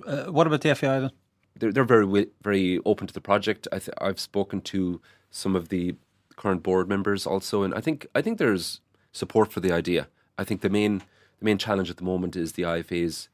Uh, 0.07 0.25
what 0.25 0.47
about 0.47 0.61
the 0.61 0.75
FAI 0.75 1.01
then? 1.01 1.11
They're, 1.59 1.73
they're 1.73 1.85
very 1.85 2.27
very 2.43 2.81
open 2.85 3.07
to 3.07 3.15
the 3.15 3.21
project. 3.21 3.69
I 3.73 3.79
th- 3.79 3.97
I've 4.01 4.21
spoken 4.21 4.61
to 4.63 5.01
some 5.31 5.57
of 5.57 5.69
the 5.69 5.97
current 6.37 6.63
board 6.63 6.89
members 6.89 7.27
also, 7.27 7.63
and 7.63 7.75
I 7.75 7.81
think 7.81 8.07
I 8.15 8.23
think 8.23 8.39
there's 8.39 8.81
support 9.13 9.53
for 9.53 9.61
the 9.61 9.73
idea. 9.73 10.09
I 10.37 10.45
think 10.45 10.61
the 10.61 10.71
main 10.71 10.99
the 11.39 11.45
main 11.45 11.59
challenge 11.59 11.91
at 11.91 11.97
the 11.97 12.05
moment 12.05 12.37
is 12.37 12.53
the 12.53 12.63
IFA's 12.63 13.29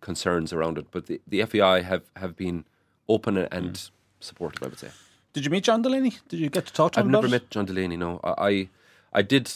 concerns 0.00 0.52
around 0.52 0.78
it, 0.78 0.86
but 0.90 1.06
the, 1.06 1.20
the 1.26 1.42
FAI 1.44 1.80
have, 1.80 2.02
have 2.16 2.36
been 2.36 2.64
open 3.08 3.38
and 3.38 3.72
mm. 3.72 3.90
supportive. 4.20 4.62
I 4.62 4.66
would 4.66 4.78
say. 4.78 4.90
Did 5.32 5.44
you 5.44 5.50
meet 5.50 5.64
John 5.64 5.82
Delaney? 5.82 6.12
Did 6.28 6.38
you 6.38 6.48
get 6.48 6.66
to 6.66 6.72
talk 6.72 6.92
to 6.92 7.00
him? 7.00 7.06
I've 7.06 7.12
never 7.12 7.26
it? 7.26 7.30
met 7.30 7.50
John 7.50 7.64
Delaney. 7.64 7.96
No, 7.96 8.20
I, 8.22 8.34
I, 8.38 8.68
I 9.12 9.22
did. 9.22 9.50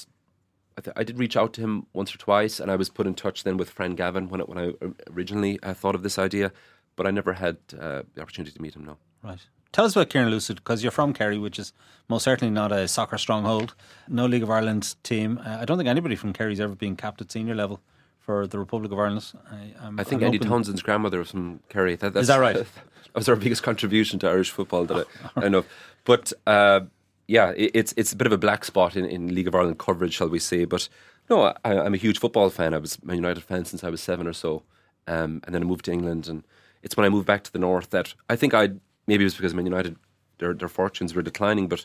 I, 0.76 0.80
th- 0.80 0.94
I, 0.96 1.04
did 1.04 1.18
reach 1.18 1.36
out 1.36 1.52
to 1.54 1.60
him 1.60 1.86
once 1.92 2.14
or 2.14 2.18
twice, 2.18 2.60
and 2.60 2.70
I 2.70 2.76
was 2.76 2.88
put 2.88 3.06
in 3.06 3.14
touch 3.14 3.44
then 3.44 3.56
with 3.56 3.70
Fran 3.70 3.94
Gavin 3.94 4.28
when 4.28 4.40
when 4.40 4.58
I 4.58 4.72
originally 5.12 5.58
uh, 5.62 5.74
thought 5.74 5.94
of 5.94 6.02
this 6.02 6.18
idea, 6.18 6.52
but 6.98 7.06
I 7.06 7.10
never 7.10 7.32
had 7.32 7.56
uh, 7.80 8.02
the 8.14 8.20
opportunity 8.20 8.52
to 8.52 8.60
meet 8.60 8.74
him. 8.74 8.84
No. 8.84 8.98
Right. 9.22 9.38
Tell 9.72 9.84
us 9.84 9.94
about 9.94 10.10
Kieran 10.10 10.30
Lucid 10.30 10.56
because 10.56 10.82
you're 10.82 10.90
from 10.90 11.12
Kerry, 11.12 11.38
which 11.38 11.58
is 11.58 11.72
most 12.08 12.24
certainly 12.24 12.52
not 12.52 12.72
a 12.72 12.88
soccer 12.88 13.16
stronghold. 13.16 13.74
No 14.08 14.26
League 14.26 14.42
of 14.42 14.50
Ireland 14.50 14.96
team. 15.04 15.40
Uh, 15.46 15.58
I 15.60 15.64
don't 15.64 15.78
think 15.78 15.88
anybody 15.88 16.16
from 16.16 16.32
Kerry's 16.32 16.60
ever 16.60 16.74
been 16.74 16.96
capped 16.96 17.20
at 17.20 17.30
senior 17.30 17.54
level 17.54 17.80
for 18.18 18.46
the 18.46 18.58
Republic 18.58 18.90
of 18.90 18.98
Ireland. 18.98 19.32
I, 19.50 19.72
I 19.98 20.04
think 20.04 20.22
Andy. 20.22 20.38
Townsend's 20.38 20.82
grandmother 20.82 21.20
was 21.20 21.30
from 21.30 21.60
Kerry. 21.68 21.94
That, 21.94 22.16
is 22.16 22.26
that 22.26 22.38
right? 22.38 22.56
that 22.56 23.14
was 23.14 23.28
our 23.28 23.36
biggest 23.36 23.62
contribution 23.62 24.18
to 24.18 24.28
Irish 24.28 24.50
football 24.50 24.84
that 24.86 25.06
I, 25.36 25.46
I 25.46 25.48
know. 25.48 25.64
But 26.04 26.32
uh, 26.46 26.80
yeah, 27.28 27.52
it, 27.56 27.70
it's 27.74 27.94
it's 27.96 28.12
a 28.12 28.16
bit 28.16 28.26
of 28.26 28.32
a 28.32 28.38
black 28.38 28.64
spot 28.64 28.96
in, 28.96 29.04
in 29.04 29.34
League 29.34 29.46
of 29.46 29.54
Ireland 29.54 29.78
coverage, 29.78 30.14
shall 30.14 30.28
we 30.28 30.40
say? 30.40 30.64
But 30.64 30.88
no, 31.30 31.54
I, 31.64 31.74
am 31.74 31.94
a 31.94 31.98
huge 31.98 32.18
football 32.18 32.50
fan. 32.50 32.74
I 32.74 32.78
was 32.78 32.98
a 33.06 33.14
United 33.14 33.44
fan 33.44 33.64
since 33.66 33.84
I 33.84 33.90
was 33.90 34.00
seven 34.00 34.26
or 34.26 34.32
so, 34.32 34.62
um, 35.06 35.42
and 35.44 35.54
then 35.54 35.62
I 35.62 35.64
moved 35.66 35.84
to 35.84 35.92
England, 35.92 36.26
and 36.28 36.42
it's 36.82 36.96
when 36.96 37.06
I 37.06 37.08
moved 37.08 37.26
back 37.26 37.44
to 37.44 37.52
the 37.52 37.58
north 37.58 37.90
that 37.90 38.14
I 38.28 38.36
think 38.36 38.54
I 38.54 38.70
maybe 39.06 39.24
it 39.24 39.26
was 39.26 39.34
because 39.34 39.54
Man 39.54 39.66
United 39.66 39.96
their 40.38 40.54
their 40.54 40.68
fortunes 40.68 41.14
were 41.14 41.22
declining, 41.22 41.68
but 41.68 41.84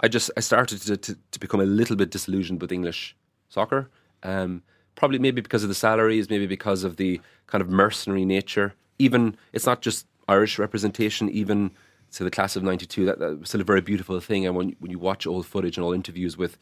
I 0.00 0.08
just 0.08 0.30
I 0.36 0.40
started 0.40 0.80
to, 0.82 0.96
to, 0.96 1.16
to 1.30 1.40
become 1.40 1.60
a 1.60 1.64
little 1.64 1.96
bit 1.96 2.10
disillusioned 2.10 2.60
with 2.60 2.72
English 2.72 3.16
soccer. 3.48 3.90
Um, 4.22 4.62
probably 4.94 5.18
maybe 5.18 5.40
because 5.40 5.62
of 5.62 5.68
the 5.68 5.74
salaries, 5.74 6.28
maybe 6.28 6.46
because 6.46 6.84
of 6.84 6.96
the 6.96 7.20
kind 7.46 7.62
of 7.62 7.68
mercenary 7.68 8.24
nature. 8.24 8.74
Even 8.98 9.36
it's 9.52 9.66
not 9.66 9.82
just 9.82 10.06
Irish 10.28 10.58
representation, 10.58 11.28
even 11.30 11.70
so 12.10 12.24
the 12.24 12.30
class 12.30 12.56
of 12.56 12.62
'92. 12.62 13.04
That, 13.06 13.18
that 13.18 13.40
was 13.40 13.48
still 13.48 13.60
a 13.60 13.64
very 13.64 13.80
beautiful 13.80 14.18
thing. 14.20 14.46
And 14.46 14.56
when 14.56 14.76
when 14.80 14.90
you 14.90 14.98
watch 14.98 15.26
old 15.26 15.46
footage 15.46 15.76
and 15.76 15.84
all 15.84 15.92
interviews 15.92 16.36
with, 16.36 16.58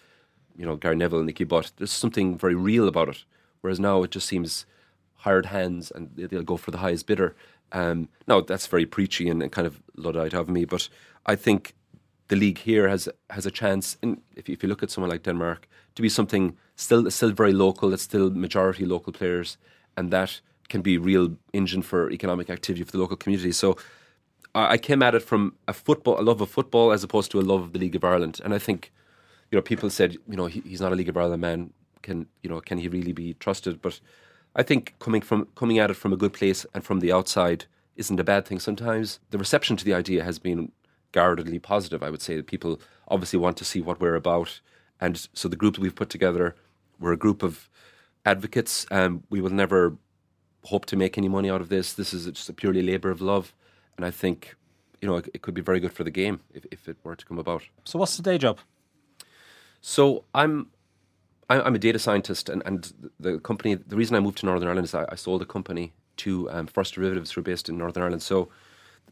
you 0.57 0.67
know, 0.67 0.77
Gary 0.77 0.97
Neville 0.97 1.21
and 1.21 1.27
Nicky 1.27 1.45
Butt, 1.45 1.73
there's 1.77 1.93
something 1.93 2.37
very 2.37 2.55
real 2.55 2.89
about 2.89 3.09
it. 3.09 3.25
Whereas 3.61 3.81
now 3.81 4.03
it 4.03 4.11
just 4.11 4.29
seems 4.29 4.67
hired 5.25 5.47
hands 5.47 5.93
and 5.95 6.11
they'll 6.17 6.51
go 6.53 6.57
for 6.57 6.71
the 6.71 6.83
highest 6.87 7.07
bidder. 7.07 7.31
Um, 7.73 8.09
now 8.29 8.41
that's 8.41 8.67
very 8.75 8.87
preachy 8.87 9.29
and, 9.31 9.43
and 9.43 9.51
kind 9.57 9.67
of 9.67 9.75
luddite 9.97 10.35
of 10.35 10.49
me, 10.49 10.65
but 10.65 10.89
I 11.27 11.37
think 11.37 11.75
the 12.29 12.37
league 12.37 12.59
here 12.59 12.89
has 12.89 13.09
has 13.31 13.47
a 13.47 13.51
chance. 13.51 13.97
In, 14.03 14.11
if, 14.37 14.49
if 14.49 14.63
you 14.63 14.69
look 14.69 14.83
at 14.83 14.91
someone 14.91 15.11
like 15.11 15.23
Denmark, 15.23 15.69
to 15.95 16.03
be 16.03 16.09
something 16.09 16.57
still 16.77 17.11
still 17.11 17.31
very 17.31 17.53
local. 17.53 17.93
It's 17.93 18.03
still 18.03 18.31
majority 18.31 18.85
local 18.85 19.13
players, 19.13 19.59
and 19.97 20.11
that 20.11 20.41
can 20.69 20.83
be 20.83 20.97
real 20.99 21.37
engine 21.53 21.83
for 21.83 22.11
economic 22.11 22.51
activity 22.51 22.85
for 22.85 22.93
the 22.93 22.99
local 22.99 23.17
community. 23.17 23.53
So 23.53 23.77
I 24.55 24.79
came 24.79 25.03
at 25.03 25.15
it 25.15 25.23
from 25.23 25.55
a 25.67 25.73
football, 25.73 26.21
a 26.21 26.23
love 26.23 26.41
of 26.41 26.51
football, 26.51 26.93
as 26.93 27.05
opposed 27.05 27.31
to 27.33 27.41
a 27.41 27.43
love 27.43 27.63
of 27.63 27.73
the 27.73 27.79
League 27.79 27.97
of 27.97 28.05
Ireland. 28.05 28.41
And 28.45 28.55
I 28.55 28.59
think, 28.59 28.93
you 29.51 29.57
know, 29.59 29.63
people 29.63 29.91
said, 29.91 30.13
you 30.29 30.37
know, 30.37 30.47
he, 30.47 30.61
he's 30.61 30.81
not 30.81 30.93
a 30.93 30.95
League 30.95 31.09
of 31.09 31.17
Ireland 31.17 31.41
man. 31.41 31.73
Can 32.03 32.27
you 32.43 32.51
know? 32.51 32.61
Can 32.61 32.79
he 32.79 32.89
really 32.89 33.13
be 33.13 33.35
trusted? 33.35 33.83
But 33.83 34.01
I 34.55 34.63
think 34.63 34.95
coming 34.99 35.21
from 35.21 35.47
coming 35.55 35.79
at 35.79 35.91
it 35.91 35.95
from 35.95 36.13
a 36.13 36.17
good 36.17 36.33
place 36.33 36.65
and 36.75 36.85
from 36.85 37.01
the 37.01 37.13
outside 37.13 37.67
isn't 37.97 38.21
a 38.21 38.25
bad 38.25 38.47
thing. 38.47 38.61
Sometimes 38.61 39.21
the 39.31 39.39
reception 39.39 39.77
to 39.77 39.85
the 39.85 39.95
idea 39.95 40.25
has 40.25 40.39
been 40.39 40.73
guardedly 41.13 41.59
positive. 41.59 42.03
I 42.03 42.11
would 42.11 42.23
say 42.23 42.37
that 42.37 42.47
people 42.47 42.81
obviously 43.09 43.39
want 43.39 43.57
to 43.59 43.65
see 43.65 43.81
what 43.81 44.01
we're 44.01 44.17
about, 44.17 44.61
and 45.01 45.29
so 45.33 45.49
the 45.49 45.57
group 45.57 45.75
that 45.75 45.81
we've 45.81 45.95
put 45.95 46.11
together, 46.11 46.55
we're 46.99 47.13
a 47.13 47.17
group 47.17 47.43
of 47.43 47.69
advocates. 48.25 48.87
and 48.91 49.23
we 49.31 49.41
will 49.41 49.51
never 49.51 49.97
hope 50.65 50.87
to 50.87 50.97
make 50.97 51.19
any 51.19 51.29
money 51.29 51.51
out 51.51 51.61
of 51.61 51.69
this. 51.69 51.93
This 51.93 52.15
is 52.15 52.25
just 52.27 52.49
a 52.49 52.53
purely 52.53 52.81
labour 52.83 53.11
of 53.11 53.21
love 53.21 53.53
and 53.97 54.05
I 54.05 54.11
think 54.11 54.57
you 55.01 55.09
know 55.09 55.17
it, 55.17 55.29
it, 55.35 55.43
could 55.43 55.55
be 55.55 55.61
very 55.61 55.81
good 55.81 55.93
for 55.93 56.05
the 56.05 56.11
game 56.11 56.41
if, 56.53 56.67
if 56.71 56.89
it 56.89 56.97
were 57.05 57.17
to 57.17 57.25
come 57.25 57.39
about. 57.39 57.63
So, 57.85 57.99
what's 57.99 58.17
the 58.17 58.23
day 58.23 58.39
job? 58.39 58.59
So, 59.81 60.25
I'm 60.35 60.71
I'm 61.51 61.75
a 61.75 61.79
data 61.79 61.99
scientist, 61.99 62.49
and, 62.49 62.63
and 62.65 63.13
the 63.21 63.39
company. 63.39 63.75
The 63.75 63.97
reason 63.97 64.17
I 64.17 64.21
moved 64.21 64.39
to 64.39 64.47
Northern 64.47 64.69
Ireland 64.69 64.87
is 64.87 64.95
I, 64.95 65.05
I 65.11 65.15
sold 65.15 65.43
a 65.43 65.47
company 65.47 65.93
to 66.19 66.51
um, 66.51 66.67
First 66.67 66.95
Derivatives, 66.95 67.33
who 67.33 67.41
are 67.41 67.45
based 67.45 67.69
in 67.69 67.77
Northern 67.77 68.03
Ireland. 68.03 68.23
So, 68.23 68.49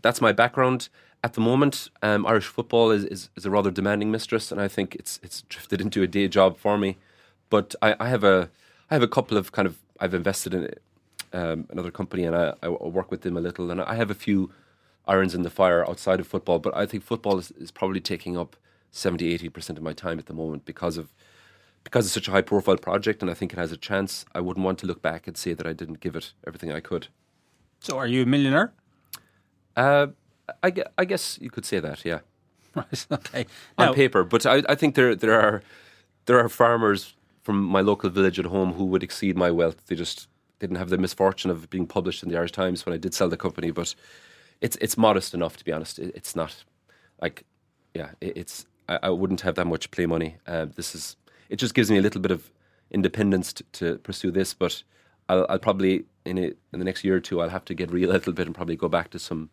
that's 0.02 0.20
my 0.20 0.32
background. 0.32 0.88
At 1.24 1.34
the 1.34 1.40
moment, 1.40 1.88
um, 2.02 2.26
Irish 2.26 2.46
football 2.46 2.90
is, 2.90 3.04
is, 3.04 3.30
is, 3.36 3.46
a 3.46 3.50
rather 3.50 3.70
demanding 3.70 4.10
mistress, 4.10 4.50
and 4.50 4.60
I 4.60 4.68
think 4.68 4.94
it's 4.96 5.20
it's 5.22 5.42
drifted 5.42 5.80
into 5.80 6.02
a 6.02 6.06
day 6.06 6.26
job 6.28 6.58
for 6.58 6.78
me. 6.78 6.96
But 7.50 7.74
I, 7.82 7.94
I 8.00 8.08
have 8.08 8.24
a 8.24 8.50
I 8.90 8.94
have 8.94 9.02
a 9.02 9.08
couple 9.08 9.36
of 9.36 9.52
kind 9.52 9.66
of 9.66 9.78
I've 10.00 10.14
invested 10.14 10.54
in 10.54 10.68
um, 11.32 11.66
another 11.70 11.90
company, 11.90 12.24
and 12.24 12.34
I, 12.34 12.54
I 12.62 12.68
work 12.68 13.10
with 13.10 13.22
them 13.22 13.36
a 13.36 13.40
little, 13.40 13.70
and 13.70 13.80
I 13.80 13.94
have 13.94 14.10
a 14.10 14.14
few 14.14 14.50
irons 15.06 15.34
in 15.34 15.42
the 15.42 15.50
fire 15.50 15.88
outside 15.88 16.20
of 16.20 16.26
football. 16.26 16.58
But 16.58 16.76
I 16.76 16.86
think 16.86 17.04
football 17.04 17.38
is, 17.38 17.50
is 17.52 17.70
probably 17.70 18.00
taking 18.00 18.36
up 18.36 18.56
70, 18.90 19.38
80% 19.38 19.70
of 19.76 19.82
my 19.82 19.92
time 19.92 20.18
at 20.18 20.26
the 20.26 20.34
moment 20.34 20.64
because 20.64 20.96
of 20.96 21.12
because 21.84 22.06
it's 22.06 22.14
such 22.14 22.28
a 22.28 22.30
high 22.30 22.42
profile 22.42 22.76
project 22.76 23.22
and 23.22 23.30
I 23.30 23.34
think 23.34 23.52
it 23.52 23.58
has 23.58 23.72
a 23.72 23.76
chance. 23.76 24.24
I 24.34 24.40
wouldn't 24.40 24.64
want 24.64 24.78
to 24.80 24.86
look 24.86 25.02
back 25.02 25.26
and 25.26 25.36
say 25.36 25.52
that 25.54 25.66
I 25.66 25.72
didn't 25.72 26.00
give 26.00 26.16
it 26.16 26.32
everything 26.46 26.72
I 26.72 26.80
could. 26.80 27.08
So 27.80 27.98
are 27.98 28.06
you 28.06 28.22
a 28.22 28.26
millionaire? 28.26 28.72
Uh, 29.76 30.08
I, 30.62 30.72
I 30.98 31.04
guess 31.04 31.38
you 31.40 31.50
could 31.50 31.64
say 31.64 31.80
that, 31.80 32.04
yeah. 32.04 32.20
Right, 32.74 33.06
okay. 33.12 33.46
On 33.76 33.92
paper. 33.92 34.24
But 34.24 34.46
I, 34.46 34.62
I 34.66 34.74
think 34.74 34.94
there 34.94 35.14
there 35.14 35.38
are 35.38 35.62
there 36.24 36.38
are 36.38 36.48
farmers 36.48 37.14
from 37.42 37.62
my 37.62 37.82
local 37.82 38.08
village 38.08 38.38
at 38.38 38.46
home 38.46 38.72
who 38.72 38.86
would 38.86 39.02
exceed 39.02 39.36
my 39.36 39.50
wealth. 39.50 39.86
They 39.88 39.94
just 39.94 40.26
didn't 40.58 40.76
have 40.76 40.88
the 40.88 40.96
misfortune 40.96 41.50
of 41.50 41.68
being 41.68 41.86
published 41.86 42.22
in 42.22 42.30
the 42.30 42.36
Irish 42.38 42.52
Times 42.52 42.86
when 42.86 42.94
I 42.94 42.96
did 42.96 43.12
sell 43.12 43.28
the 43.28 43.36
company, 43.36 43.72
but 43.72 43.94
it's 44.62 44.76
it's 44.80 44.96
modest 44.96 45.34
enough 45.34 45.58
to 45.58 45.64
be 45.64 45.72
honest. 45.72 45.98
It, 45.98 46.12
it's 46.14 46.34
not 46.34 46.64
like 47.20 47.44
yeah, 47.94 48.10
it, 48.22 48.36
it's 48.36 48.64
I, 48.88 49.00
I, 49.02 49.10
wouldn't 49.10 49.42
have 49.42 49.56
that 49.56 49.66
much 49.66 49.90
play 49.90 50.06
money. 50.06 50.36
Uh, 50.46 50.64
this 50.64 50.94
is 50.94 51.16
it 51.52 51.56
just 51.56 51.74
gives 51.74 51.90
me 51.90 51.98
a 51.98 52.02
little 52.02 52.20
bit 52.20 52.30
of 52.30 52.50
independence 52.90 53.52
to, 53.52 53.64
to 53.72 53.98
pursue 53.98 54.30
this, 54.30 54.54
but 54.54 54.82
I'll, 55.28 55.46
I'll 55.50 55.58
probably 55.58 56.04
in 56.24 56.38
a, 56.38 56.52
in 56.72 56.78
the 56.78 56.84
next 56.84 57.04
year 57.04 57.16
or 57.16 57.20
two 57.20 57.40
I'll 57.40 57.50
have 57.50 57.64
to 57.66 57.74
get 57.74 57.92
real 57.92 58.10
a 58.10 58.14
little 58.14 58.32
bit 58.32 58.46
and 58.46 58.54
probably 58.54 58.74
go 58.74 58.88
back 58.88 59.10
to 59.10 59.18
some 59.18 59.50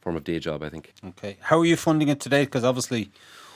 form 0.00 0.16
of 0.16 0.24
day 0.24 0.38
job. 0.38 0.62
I 0.62 0.68
think. 0.68 0.92
Okay, 1.08 1.38
how 1.40 1.58
are 1.58 1.64
you 1.64 1.76
funding 1.76 2.08
it 2.08 2.20
today? 2.20 2.44
Because 2.44 2.62
obviously, 2.62 3.10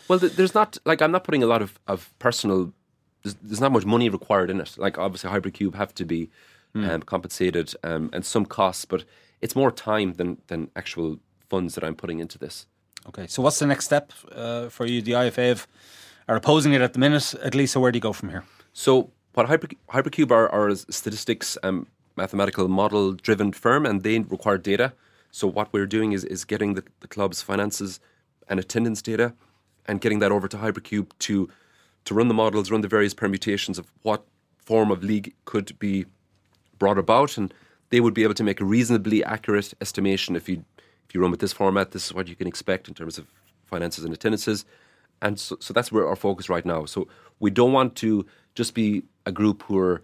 well, 0.08 0.18
there's 0.18 0.54
not 0.54 0.78
like 0.86 1.02
I'm 1.02 1.12
not 1.12 1.24
putting 1.24 1.42
a 1.42 1.46
lot 1.46 1.60
of 1.60 1.78
of 1.86 2.10
personal. 2.18 2.72
There's, 3.22 3.34
there's 3.42 3.60
not 3.60 3.72
much 3.72 3.84
money 3.84 4.08
required 4.08 4.48
in 4.48 4.60
it. 4.60 4.78
Like 4.78 4.96
obviously, 4.96 5.28
Hypercube 5.30 5.74
have 5.74 5.94
to 5.96 6.06
be 6.06 6.30
mm. 6.74 6.88
um, 6.88 7.02
compensated 7.02 7.74
um, 7.84 8.08
and 8.14 8.24
some 8.24 8.46
costs, 8.46 8.86
but 8.86 9.04
it's 9.42 9.54
more 9.54 9.70
time 9.70 10.14
than 10.14 10.38
than 10.46 10.70
actual 10.74 11.18
funds 11.50 11.74
that 11.74 11.84
I'm 11.84 11.96
putting 11.96 12.18
into 12.18 12.38
this. 12.38 12.66
Okay, 13.08 13.26
so 13.26 13.42
what's 13.42 13.58
the 13.58 13.66
next 13.66 13.84
step 13.84 14.12
uh, 14.32 14.68
for 14.70 14.86
you? 14.86 15.02
The 15.02 15.12
IFA 15.12 15.66
are 16.28 16.36
opposing 16.36 16.72
it 16.74 16.80
at 16.80 16.92
the 16.92 16.98
minute, 16.98 17.34
at 17.42 17.54
least. 17.54 17.72
So 17.72 17.80
where 17.80 17.90
do 17.90 17.96
you 17.96 18.02
go 18.02 18.12
from 18.12 18.28
here? 18.28 18.44
So 18.72 19.10
what 19.34 19.46
Hyper, 19.46 19.68
Hypercube 19.90 20.30
are, 20.30 20.48
are 20.50 20.74
statistics 20.74 21.56
and 21.62 21.86
mathematical 22.16 22.68
model 22.68 23.12
driven 23.12 23.52
firm, 23.52 23.86
and 23.86 24.02
they 24.02 24.18
require 24.18 24.58
data. 24.58 24.92
So 25.30 25.46
what 25.46 25.72
we're 25.72 25.86
doing 25.86 26.12
is 26.12 26.24
is 26.24 26.44
getting 26.44 26.74
the, 26.74 26.84
the 27.00 27.08
club's 27.08 27.42
finances 27.42 28.00
and 28.48 28.58
attendance 28.58 29.02
data, 29.02 29.34
and 29.86 30.00
getting 30.00 30.18
that 30.20 30.32
over 30.32 30.48
to 30.48 30.56
Hypercube 30.56 31.10
to 31.20 31.48
to 32.04 32.14
run 32.14 32.28
the 32.28 32.34
models, 32.34 32.70
run 32.70 32.80
the 32.80 32.88
various 32.88 33.14
permutations 33.14 33.78
of 33.78 33.90
what 34.02 34.24
form 34.58 34.90
of 34.90 35.02
league 35.02 35.34
could 35.44 35.78
be 35.78 36.06
brought 36.78 36.98
about, 36.98 37.36
and 37.38 37.52
they 37.90 38.00
would 38.00 38.14
be 38.14 38.22
able 38.22 38.34
to 38.34 38.44
make 38.44 38.60
a 38.60 38.64
reasonably 38.64 39.22
accurate 39.24 39.74
estimation 39.80 40.36
if 40.36 40.48
you 40.48 40.64
if 41.08 41.14
you 41.14 41.22
run 41.22 41.30
with 41.30 41.40
this 41.40 41.54
format, 41.54 41.92
this 41.92 42.06
is 42.06 42.12
what 42.12 42.28
you 42.28 42.36
can 42.36 42.46
expect 42.46 42.86
in 42.86 42.94
terms 42.94 43.16
of 43.16 43.26
finances 43.64 44.04
and 44.04 44.12
attendances. 44.12 44.64
And 45.20 45.38
so, 45.38 45.56
so 45.60 45.72
that's 45.72 45.90
where 45.90 46.06
our 46.06 46.16
focus 46.16 46.48
right 46.48 46.64
now. 46.64 46.84
So 46.84 47.08
we 47.40 47.50
don't 47.50 47.72
want 47.72 47.96
to 47.96 48.26
just 48.54 48.74
be 48.74 49.04
a 49.26 49.32
group 49.32 49.62
who 49.64 49.78
are 49.78 50.02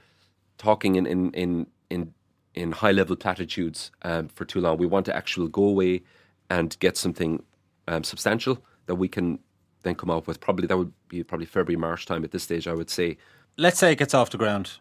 talking 0.59 0.97
in 0.97 1.07
in 1.07 1.33
in 1.33 1.67
in, 1.91 2.15
in 2.55 2.73
high 2.73 2.93
level 2.93 3.17
platitudes 3.17 3.91
um, 4.03 4.29
for 4.29 4.45
too 4.45 4.61
long. 4.61 4.79
We 4.79 4.87
want 4.87 5.07
to 5.07 5.17
actually 5.17 5.49
go 5.49 5.65
away 5.65 6.03
and 6.51 6.77
get 6.81 6.97
something 6.97 7.43
um, 7.89 8.05
substantial 8.05 8.63
that 8.87 8.97
we 8.97 9.09
can 9.09 9.39
then 9.83 9.95
come 9.95 10.11
up 10.11 10.27
with. 10.27 10.41
Probably 10.41 10.67
that 10.67 10.77
would 10.77 10.93
be 11.09 11.23
probably 11.23 11.47
February 11.47 11.77
March 11.77 12.07
time 12.07 12.25
at 12.25 12.31
this 12.31 12.43
stage. 12.43 12.67
I 12.67 12.75
would 12.75 12.91
say. 12.91 13.17
Let's 13.57 13.79
say 13.79 13.93
it 13.93 13.99
gets 13.99 14.15
off 14.15 14.31
the 14.31 14.39
ground 14.39 14.79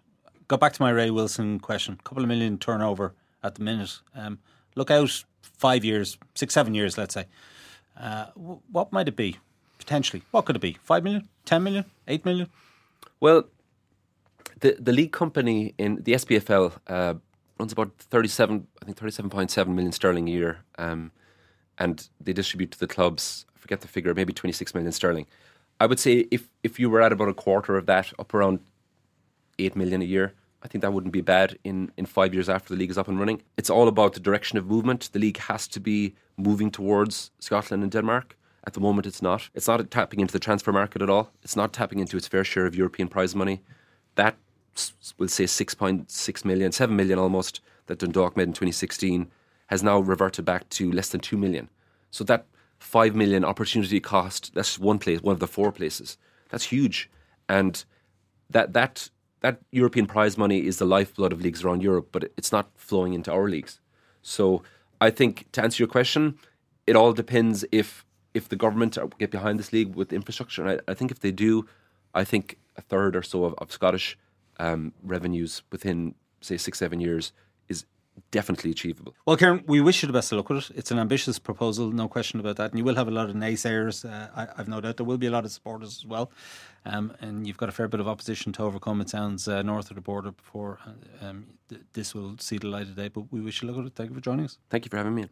go 0.48 0.58
back 0.58 0.74
to 0.74 0.82
my 0.82 0.90
Ray 0.90 1.10
Wilson 1.10 1.60
question. 1.60 1.98
A 2.00 2.04
couple 2.04 2.24
of 2.24 2.30
million 2.30 2.58
turnover 2.58 3.14
at 3.44 3.56
the 3.56 3.64
minute. 3.64 4.00
Um, 4.16 4.40
look 4.76 4.92
out 4.92 5.24
five 5.42 5.84
years, 5.84 6.18
six, 6.36 6.54
seven 6.54 6.74
years, 6.74 6.98
let's 6.98 7.14
say. 7.14 7.26
Uh, 8.00 8.28
what 8.36 8.92
might 8.92 9.08
it 9.08 9.16
be 9.16 9.38
potentially? 9.84 10.24
What 10.32 10.46
could 10.46 10.56
it 10.56 10.62
be? 10.62 10.78
Five 10.84 11.04
million, 11.04 11.28
ten 11.46 11.64
million, 11.64 11.86
eight 12.08 12.26
million? 12.26 12.50
Well, 13.20 13.44
the 14.60 14.76
the 14.80 14.92
league 14.92 15.12
company 15.12 15.74
in 15.78 15.96
the 16.04 16.14
SPFL 16.14 16.74
uh, 16.88 17.14
runs 17.60 17.74
about 17.74 17.92
thirty 17.98 18.30
seven, 18.30 18.68
I 18.82 18.86
think 18.86 18.98
thirty 18.98 19.12
seven 19.12 19.30
point 19.30 19.52
seven 19.52 19.76
million 19.76 19.92
sterling 19.92 20.28
a 20.30 20.32
year, 20.32 20.60
um, 20.78 21.12
and 21.78 22.08
they 22.20 22.34
distribute 22.34 22.72
to 22.72 22.80
the 22.80 22.88
clubs. 22.88 23.46
I 23.56 23.60
forget 23.60 23.82
the 23.82 23.88
figure, 23.88 24.14
maybe 24.14 24.34
twenty 24.34 24.54
six 24.54 24.74
million 24.74 24.92
sterling. 24.92 25.28
I 25.80 25.86
would 25.86 26.00
say 26.00 26.28
if 26.32 26.50
if 26.64 26.80
you 26.80 26.90
were 26.90 27.02
at 27.02 27.12
about 27.12 27.30
a 27.30 27.34
quarter 27.34 27.78
of 27.78 27.86
that, 27.88 28.14
up 28.20 28.34
around 28.34 28.60
eight 29.60 29.76
million 29.76 30.02
a 30.02 30.06
year. 30.06 30.34
I 30.66 30.70
think 30.70 30.82
that 30.82 30.94
wouldn't 30.94 31.12
be 31.12 31.20
bad 31.20 31.58
in, 31.66 31.92
in 31.98 32.06
five 32.06 32.34
years 32.34 32.48
after 32.48 32.74
the 32.74 32.80
league 32.80 32.90
is 32.90 32.98
up 32.98 33.10
and 33.10 33.20
running. 33.20 33.42
It's 33.58 33.70
all 33.70 33.90
about 33.90 34.14
the 34.14 34.22
direction 34.22 34.58
of 34.58 34.66
movement. 34.66 35.10
The 35.12 35.20
league 35.20 35.38
has 35.40 35.68
to 35.68 35.82
be 35.82 36.16
moving 36.38 36.72
towards 36.72 37.32
Scotland 37.40 37.84
and 37.84 37.92
Denmark. 37.92 38.38
At 38.66 38.74
the 38.74 38.80
moment, 38.80 39.06
it's 39.06 39.22
not. 39.22 39.50
It's 39.54 39.68
not 39.68 39.90
tapping 39.92 40.20
into 40.20 40.32
the 40.32 40.40
transfer 40.40 40.72
market 40.72 41.02
at 41.02 41.10
all. 41.10 41.32
It's 41.44 41.56
not 41.56 41.74
tapping 41.74 42.00
into 42.00 42.18
its 42.18 42.28
fair 42.28 42.44
share 42.44 42.66
of 42.66 42.76
European 42.76 43.08
prize 43.10 43.36
money. 43.36 43.62
That, 44.16 44.38
we'll 45.18 45.28
say 45.30 45.44
6.6 45.46 46.46
million, 46.46 46.72
7 46.72 46.96
million 46.96 47.20
almost, 47.20 47.62
that 47.88 48.00
Dundalk 48.00 48.38
made 48.38 48.48
in 48.48 48.54
2016 48.54 49.30
has 49.68 49.84
now 49.84 50.00
reverted 50.00 50.46
back 50.46 50.70
to 50.70 50.92
less 50.92 51.10
than 51.10 51.20
2 51.20 51.38
million. 51.38 51.70
So 52.12 52.24
that 52.26 52.46
5 52.80 53.16
million 53.16 53.44
opportunity 53.44 54.00
cost, 54.00 54.54
that's 54.54 54.80
one 54.80 55.00
place, 55.00 55.22
one 55.22 55.34
of 55.34 55.40
the 55.40 55.48
four 55.48 55.72
places. 55.72 56.18
That's 56.50 56.66
huge. 56.66 57.10
And 57.50 57.84
that, 58.50 58.74
that 58.74 59.10
that 59.44 59.60
European 59.72 60.06
prize 60.06 60.38
money 60.38 60.66
is 60.66 60.78
the 60.78 60.86
lifeblood 60.86 61.34
of 61.34 61.42
leagues 61.42 61.64
around 61.64 61.84
Europe, 61.84 62.08
but 62.14 62.32
it's 62.38 62.54
not 62.54 62.70
flowing 62.76 63.14
into 63.14 63.32
our 63.32 63.50
leagues. 63.50 63.82
So 64.22 64.64
I 65.02 65.10
think 65.10 65.52
to 65.52 65.62
answer 65.62 65.84
your 65.84 65.90
question, 65.90 66.40
it 66.88 66.96
all 66.96 67.12
depends 67.12 67.66
if 67.70 68.06
if 68.34 68.50
the 68.50 68.56
government 68.56 68.98
get 69.20 69.32
behind 69.32 69.60
this 69.60 69.72
league 69.72 69.96
with 69.96 70.12
infrastructure. 70.12 70.66
And 70.66 70.72
I, 70.72 70.92
I 70.92 70.94
think 70.94 71.12
if 71.12 71.20
they 71.20 71.32
do, 71.32 71.66
I 72.14 72.24
think 72.24 72.58
a 72.76 72.82
third 72.82 73.16
or 73.16 73.24
so 73.24 73.46
of, 73.46 73.54
of 73.58 73.72
Scottish 73.72 74.18
um, 74.58 74.94
revenues 75.04 75.64
within 75.72 76.16
say 76.42 76.58
six 76.58 76.80
seven 76.80 77.00
years 77.00 77.32
is 77.70 77.86
definitely 78.32 78.72
achievable. 78.72 79.16
Well, 79.26 79.38
Karen, 79.38 79.64
we 79.68 79.82
wish 79.82 80.04
you 80.04 80.08
the 80.08 80.14
best 80.14 80.32
of 80.32 80.38
luck 80.38 80.50
with 80.50 80.70
it. 80.70 80.78
It's 80.78 80.92
an 80.92 81.00
ambitious 81.00 81.40
proposal, 81.40 81.92
no 81.92 82.08
question 82.08 82.40
about 82.40 82.58
that. 82.58 82.72
And 82.72 82.78
you 82.78 82.84
will 82.84 82.96
have 82.96 83.08
a 83.08 83.12
lot 83.12 83.30
of 83.30 83.36
naysayers. 83.36 84.06
Uh, 84.06 84.30
I, 84.36 84.58
have 84.58 84.68
no 84.68 84.82
doubt 84.82 84.98
there 84.98 85.06
will 85.06 85.18
be 85.18 85.28
a 85.28 85.32
lot 85.32 85.46
of 85.46 85.52
supporters 85.52 85.98
as 85.98 86.06
well. 86.06 86.32
Um, 86.86 87.14
and 87.22 87.48
you've 87.48 87.58
got 87.58 87.70
a 87.70 87.72
fair 87.72 87.88
bit 87.88 88.00
of 88.00 88.08
opposition 88.08 88.52
to 88.54 88.64
overcome. 88.64 89.02
It 89.02 89.10
sounds 89.10 89.48
uh, 89.48 89.62
north 89.62 89.90
of 89.90 89.96
the 89.96 90.02
border 90.02 90.32
before 90.32 90.80
uh, 90.86 91.26
um, 91.26 91.46
th- 91.70 91.82
this 91.94 92.14
will 92.14 92.36
see 92.40 92.58
the 92.58 92.68
light 92.68 92.84
of 92.84 92.96
day. 92.96 93.08
But 93.08 93.32
we 93.32 93.42
wish 93.42 93.62
you 93.62 93.68
luck 93.68 93.78
with 93.78 93.88
it. 93.88 93.96
Thank 93.96 94.10
you 94.10 94.16
for 94.16 94.22
joining 94.22 94.46
us. 94.46 94.58
Thank 94.70 94.86
you 94.86 94.90
for 94.90 94.98
having 94.98 95.16
me. 95.16 95.28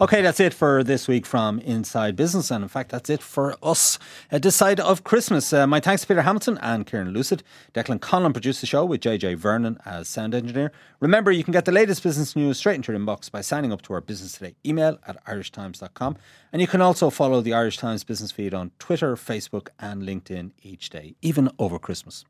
Okay, 0.00 0.22
that's 0.22 0.40
it 0.40 0.54
for 0.54 0.82
this 0.82 1.06
week 1.06 1.26
from 1.26 1.58
Inside 1.60 2.16
Business. 2.16 2.50
And 2.50 2.64
in 2.64 2.68
fact, 2.68 2.90
that's 2.90 3.10
it 3.10 3.22
for 3.22 3.56
us 3.62 3.98
uh, 4.32 4.38
this 4.38 4.56
side 4.56 4.80
of 4.80 5.04
Christmas. 5.04 5.52
Uh, 5.52 5.66
my 5.66 5.80
thanks 5.80 6.00
to 6.00 6.08
Peter 6.08 6.22
Hamilton 6.22 6.58
and 6.62 6.86
Kieran 6.86 7.10
Lucid. 7.10 7.42
Declan 7.74 8.00
Conlon 8.00 8.32
produced 8.32 8.62
the 8.62 8.66
show 8.66 8.86
with 8.86 9.02
JJ 9.02 9.36
Vernon 9.36 9.78
as 9.84 10.08
sound 10.08 10.34
engineer. 10.34 10.72
Remember, 10.98 11.30
you 11.30 11.44
can 11.44 11.52
get 11.52 11.66
the 11.66 11.72
latest 11.72 12.02
business 12.02 12.34
news 12.34 12.56
straight 12.56 12.76
into 12.76 12.90
your 12.90 13.00
inbox 13.00 13.30
by 13.30 13.42
signing 13.42 13.70
up 13.70 13.82
to 13.82 13.92
our 13.92 14.00
Business 14.00 14.32
Today 14.32 14.56
email 14.66 14.98
at 15.06 15.22
irishtimes.com. 15.26 16.16
And 16.52 16.62
you 16.62 16.66
can 16.66 16.80
also 16.80 17.10
follow 17.10 17.42
the 17.42 17.52
Irish 17.52 17.76
Times 17.76 18.02
business 18.02 18.32
feed 18.32 18.54
on 18.54 18.72
Twitter, 18.78 19.14
Facebook, 19.14 19.68
and 19.78 20.02
LinkedIn 20.02 20.52
each 20.62 20.88
day, 20.88 21.14
even 21.20 21.50
over 21.58 21.78
Christmas. 21.78 22.24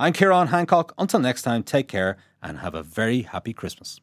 I'm 0.00 0.12
Kieran 0.12 0.48
Hancock. 0.48 0.92
Until 0.98 1.20
next 1.20 1.42
time, 1.42 1.62
take 1.62 1.86
care 1.86 2.18
and 2.42 2.58
have 2.58 2.74
a 2.74 2.82
very 2.82 3.22
happy 3.22 3.52
Christmas. 3.52 4.00